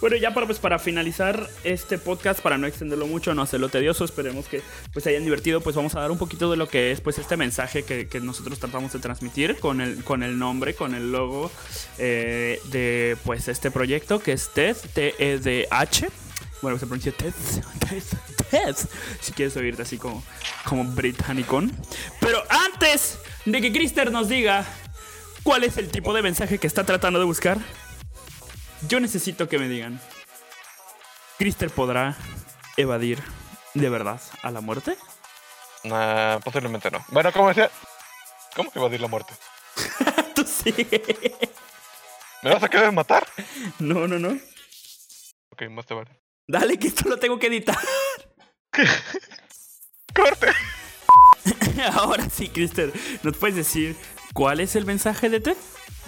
Bueno, 0.00 0.16
ya 0.16 0.32
para, 0.32 0.46
pues, 0.46 0.60
para 0.60 0.78
finalizar 0.78 1.48
este 1.64 1.98
podcast, 1.98 2.40
para 2.40 2.56
no 2.56 2.68
extenderlo 2.68 3.08
mucho, 3.08 3.34
no 3.34 3.42
hacerlo 3.42 3.68
tedioso, 3.68 4.04
esperemos 4.04 4.46
que 4.46 4.62
pues, 4.92 5.04
hayan 5.08 5.24
divertido, 5.24 5.60
pues 5.60 5.74
vamos 5.74 5.96
a 5.96 6.00
dar 6.00 6.12
un 6.12 6.18
poquito 6.18 6.48
de 6.50 6.56
lo 6.56 6.68
que 6.68 6.92
es 6.92 7.00
pues, 7.00 7.18
este 7.18 7.36
mensaje 7.36 7.82
que, 7.82 8.06
que 8.06 8.20
nosotros 8.20 8.60
tratamos 8.60 8.92
de 8.92 9.00
transmitir 9.00 9.56
con 9.58 9.80
el, 9.80 10.04
con 10.04 10.22
el 10.22 10.38
nombre, 10.38 10.74
con 10.74 10.94
el 10.94 11.10
logo 11.10 11.50
eh, 11.98 12.60
de 12.66 13.16
pues, 13.24 13.48
este 13.48 13.72
proyecto 13.72 14.20
que 14.20 14.32
es 14.32 14.50
TED, 14.50 14.76
T-E-D-H. 14.94 16.08
Bueno, 16.62 16.78
se 16.78 16.86
pronuncia 16.86 17.12
TED, 17.12 17.34
TED, 17.88 18.02
TED, 18.50 18.76
si 19.20 19.32
quieres 19.32 19.56
oírte 19.56 19.82
así 19.82 19.98
como, 19.98 20.22
como 20.64 20.84
británico. 20.84 21.60
Pero 22.20 22.42
antes 22.48 23.18
de 23.44 23.60
que 23.60 23.72
Krister 23.72 24.12
nos 24.12 24.28
diga 24.28 24.64
cuál 25.42 25.64
es 25.64 25.76
el 25.76 25.88
tipo 25.88 26.12
de 26.12 26.22
mensaje 26.22 26.58
que 26.58 26.68
está 26.68 26.84
tratando 26.84 27.18
de 27.18 27.24
buscar, 27.24 27.58
yo 28.86 29.00
necesito 29.00 29.48
que 29.48 29.58
me 29.58 29.68
digan, 29.68 30.00
¿Krister 31.38 31.70
podrá 31.70 32.16
evadir 32.76 33.22
de 33.74 33.88
verdad 33.88 34.20
a 34.42 34.50
la 34.50 34.60
muerte? 34.60 34.96
Nah, 35.84 36.38
posiblemente 36.40 36.90
no. 36.90 37.04
Bueno, 37.08 37.32
como 37.32 37.48
decía, 37.48 37.70
¿cómo 38.54 38.70
que 38.70 38.78
evadir 38.78 39.00
la 39.00 39.08
muerte? 39.08 39.34
Tú 40.34 40.44
sí. 40.44 40.74
¿Me 42.42 42.50
vas 42.50 42.62
a 42.62 42.68
querer 42.68 42.92
matar? 42.92 43.26
No, 43.78 44.06
no, 44.08 44.18
no. 44.18 44.38
Ok, 45.50 45.62
más 45.70 45.86
te 45.86 45.94
vale. 45.94 46.10
Dale, 46.46 46.78
que 46.78 46.88
esto 46.88 47.08
lo 47.08 47.18
tengo 47.18 47.38
que 47.38 47.48
editar. 47.48 47.78
¡Corte! 50.14 50.48
Ahora 51.92 52.28
sí, 52.28 52.48
Krister, 52.48 52.92
¿nos 53.22 53.36
puedes 53.36 53.56
decir 53.56 53.96
cuál 54.34 54.60
es 54.60 54.76
el 54.76 54.86
mensaje 54.86 55.28
de 55.28 55.40
Ted? 55.40 55.56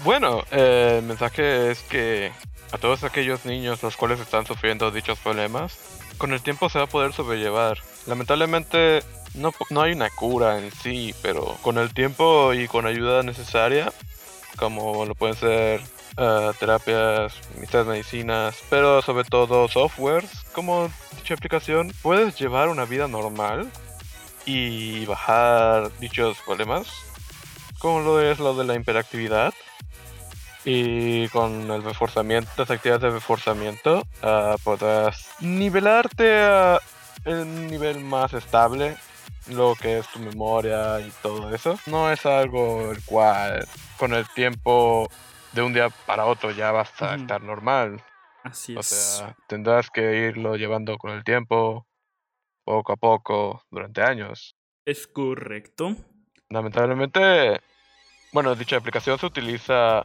Bueno, 0.03 0.45
eh, 0.51 0.97
el 0.99 1.05
mensaje 1.05 1.71
es 1.71 1.81
que 1.83 2.33
a 2.73 2.79
todos 2.79 3.05
aquellos 3.05 3.45
niños 3.45 3.83
los 3.83 3.97
cuales 3.97 4.21
están 4.21 4.47
sufriendo 4.47 4.91
dichos 4.91 5.19
problemas, 5.19 5.79
con 6.19 6.33
el 6.33 6.43
tiempo 6.43 6.69
se 6.69 6.79
va 6.79 6.85
a 6.85 6.89
poder 6.89 7.13
sobrellevar. 7.13 7.79
Lamentablemente 8.07 9.03
no, 9.35 9.53
no 9.71 9.83
hay 9.83 9.93
una 9.93 10.11
cura 10.11 10.59
en 10.59 10.71
sí, 10.71 11.15
pero 11.23 11.57
con 11.63 11.79
el 11.79 11.93
tiempo 11.95 12.53
y 12.55 12.69
con 12.69 12.87
ayuda 12.87 13.23
necesaria, 13.23 13.93
como 14.57 15.07
lo 15.07 15.15
pueden 15.15 15.37
ser 15.37 15.81
eh, 16.17 16.51
terapias, 16.59 17.33
estas 17.63 17.87
medicinas, 17.87 18.57
pero 18.69 19.01
sobre 19.03 19.25
todo 19.25 19.69
softwares, 19.69 20.31
como 20.53 20.91
dicha 21.17 21.35
aplicación, 21.35 21.93
puedes 22.03 22.39
llevar 22.39 22.69
una 22.69 22.85
vida 22.85 23.09
normal 23.09 23.71
y 24.45 25.07
bajar 25.07 25.91
dichos 25.99 26.37
problemas, 26.45 26.89
como 27.79 28.01
lo 28.01 28.21
es 28.21 28.39
lo 28.39 28.55
de 28.55 28.65
la 28.65 28.75
hiperactividad. 28.75 29.55
Y 30.65 31.29
con 31.29 31.71
el 31.71 31.83
reforzamiento, 31.83 32.51
las 32.59 32.71
actividades 32.71 33.03
de 33.03 33.11
reforzamiento, 33.11 34.03
ah, 34.23 34.57
podrás 34.63 35.31
nivelarte 35.41 36.43
a 36.43 36.79
un 37.25 37.67
nivel 37.69 38.01
más 38.01 38.35
estable, 38.35 38.97
lo 39.49 39.75
que 39.75 39.99
es 39.99 40.09
tu 40.09 40.19
memoria 40.19 41.01
y 41.01 41.11
todo 41.23 41.55
eso. 41.55 41.79
No 41.87 42.11
es 42.13 42.27
algo 42.27 42.91
el 42.93 43.03
cual 43.05 43.67
con 43.99 44.13
el 44.13 44.29
tiempo 44.29 45.09
de 45.53 45.63
un 45.63 45.73
día 45.73 45.89
para 46.07 46.27
otro 46.27 46.51
ya 46.51 46.73
vas 46.73 46.91
a 47.03 47.15
estar 47.15 47.43
normal. 47.43 48.03
Así 48.45 48.77
O 48.77 48.81
es. 48.81 48.87
sea, 48.87 49.37
tendrás 49.49 49.91
que 49.91 50.29
irlo 50.29 50.57
llevando 50.57 50.97
con 50.99 51.11
el 51.11 51.25
tiempo, 51.25 51.87
poco 52.65 52.93
a 52.93 52.97
poco, 52.97 53.63
durante 53.71 54.03
años. 54.03 54.57
es 54.85 55.07
correcto. 55.07 55.97
Lamentablemente, 56.51 57.61
bueno, 58.33 58.55
dicha 58.55 58.77
aplicación 58.77 59.19
se 59.19 59.27
utiliza 59.27 60.05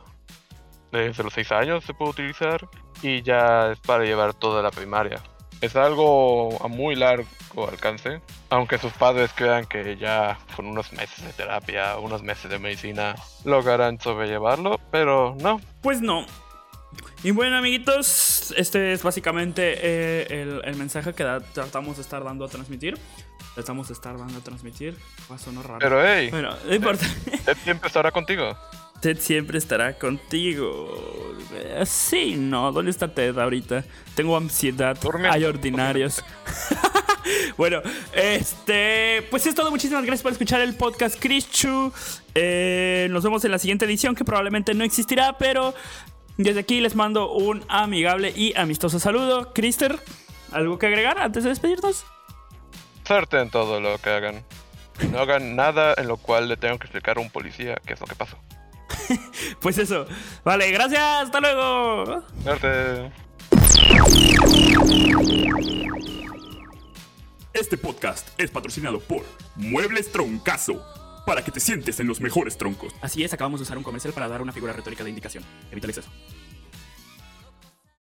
desde 0.91 1.23
los 1.23 1.33
6 1.33 1.51
años, 1.51 1.83
se 1.83 1.93
puede 1.93 2.11
utilizar, 2.11 2.67
y 3.01 3.21
ya 3.21 3.71
es 3.71 3.79
para 3.79 4.03
llevar 4.05 4.33
toda 4.33 4.61
la 4.61 4.71
primaria. 4.71 5.21
Es 5.61 5.75
algo 5.75 6.63
a 6.63 6.67
muy 6.67 6.95
largo 6.95 7.25
alcance, 7.69 8.21
aunque 8.49 8.77
sus 8.77 8.91
padres 8.93 9.31
crean 9.33 9.65
que 9.65 9.95
ya 9.97 10.37
con 10.55 10.65
unos 10.67 10.91
meses 10.93 11.23
de 11.25 11.31
terapia, 11.33 11.97
unos 11.97 12.21
meses 12.23 12.51
de 12.51 12.59
medicina, 12.59 13.15
lograrán 13.45 13.99
sobrellevarlo, 13.99 14.79
pero 14.91 15.35
no. 15.39 15.59
Pues 15.81 16.01
no. 16.01 16.25
Y 17.23 17.31
bueno, 17.31 17.57
amiguitos, 17.57 18.53
este 18.57 18.93
es 18.93 19.01
básicamente 19.01 19.79
eh, 19.81 20.27
el, 20.41 20.61
el 20.65 20.75
mensaje 20.75 21.13
que 21.13 21.23
da- 21.23 21.39
tratamos 21.39 21.95
de 21.95 22.03
estar 22.03 22.23
dando 22.23 22.45
a 22.45 22.47
transmitir. 22.49 22.97
Tratamos 23.55 23.87
de 23.87 23.93
estar 23.93 24.17
dando 24.17 24.37
a 24.37 24.41
transmitir. 24.41 24.97
Va 25.31 25.35
a 25.35 25.39
sonar 25.39 25.65
raro. 25.65 25.79
Pero 25.79 26.05
hey, 26.05 26.29
bueno, 26.29 26.53
no 26.65 26.75
importa. 26.75 27.05
Siempre 27.63 27.87
estará 27.87 28.11
contigo. 28.11 28.55
Ted 29.01 29.19
siempre 29.19 29.57
estará 29.57 29.97
contigo. 29.97 31.35
Eh, 31.53 31.83
Sí, 31.85 32.35
no. 32.37 32.71
¿Dónde 32.71 32.91
está 32.91 33.13
Ted 33.13 33.37
ahorita? 33.37 33.83
Tengo 34.15 34.35
ansiedad. 34.37 34.97
Durmiendo, 34.99 35.33
Hay 35.33 35.43
ordinarios. 35.43 36.23
bueno, 37.57 37.81
este. 38.13 39.27
Pues 39.29 39.45
es 39.45 39.55
todo. 39.55 39.69
Muchísimas 39.69 40.03
gracias 40.03 40.23
por 40.23 40.31
escuchar 40.31 40.61
el 40.61 40.75
podcast 40.75 41.19
Chrischu. 41.19 41.91
Eh, 42.33 43.07
nos 43.11 43.23
vemos 43.23 43.43
en 43.45 43.51
la 43.51 43.59
siguiente 43.59 43.85
edición 43.85 44.15
que 44.15 44.25
probablemente 44.25 44.73
no 44.73 44.83
existirá, 44.83 45.37
pero 45.37 45.73
desde 46.37 46.61
aquí 46.61 46.81
les 46.81 46.95
mando 46.95 47.31
un 47.31 47.63
amigable 47.69 48.33
y 48.35 48.57
amistoso 48.57 48.99
saludo. 48.99 49.53
Krister, 49.53 49.99
¿algo 50.51 50.79
que 50.79 50.87
agregar 50.87 51.19
antes 51.19 51.43
de 51.43 51.49
despedirnos? 51.49 52.05
Suerte 53.05 53.39
en 53.39 53.49
todo 53.51 53.79
lo 53.79 53.97
que 53.99 54.09
hagan. 54.09 54.43
No 55.11 55.19
hagan 55.19 55.55
nada 55.55 55.93
en 55.97 56.07
lo 56.07 56.17
cual 56.17 56.47
le 56.47 56.57
tengan 56.57 56.79
que 56.79 56.85
explicar 56.85 57.17
a 57.17 57.21
un 57.21 57.29
policía 57.29 57.75
qué 57.85 57.93
es 57.93 57.99
lo 57.99 58.07
que 58.07 58.15
pasó. 58.15 58.37
Pues 59.59 59.77
eso. 59.77 60.05
Vale, 60.43 60.71
gracias. 60.71 61.01
Hasta 61.01 61.39
luego. 61.39 62.23
Suerte. 62.43 63.11
Este 67.53 67.77
podcast 67.77 68.27
es 68.37 68.51
patrocinado 68.51 68.99
por 68.99 69.23
Muebles 69.55 70.11
Troncazo, 70.11 70.83
para 71.25 71.43
que 71.43 71.51
te 71.51 71.59
sientes 71.61 71.99
en 72.01 72.07
los 72.07 72.19
mejores 72.19 72.57
troncos. 72.57 72.93
Así 73.01 73.23
es, 73.23 73.33
acabamos 73.33 73.61
de 73.61 73.63
usar 73.63 73.77
un 73.77 73.83
comercial 73.83 74.13
para 74.13 74.27
dar 74.27 74.41
una 74.41 74.51
figura 74.51 74.73
retórica 74.73 75.03
de 75.03 75.09
indicación. 75.09 75.43
Evita 75.71 75.87
el 75.87 75.91
exceso. 75.91 76.09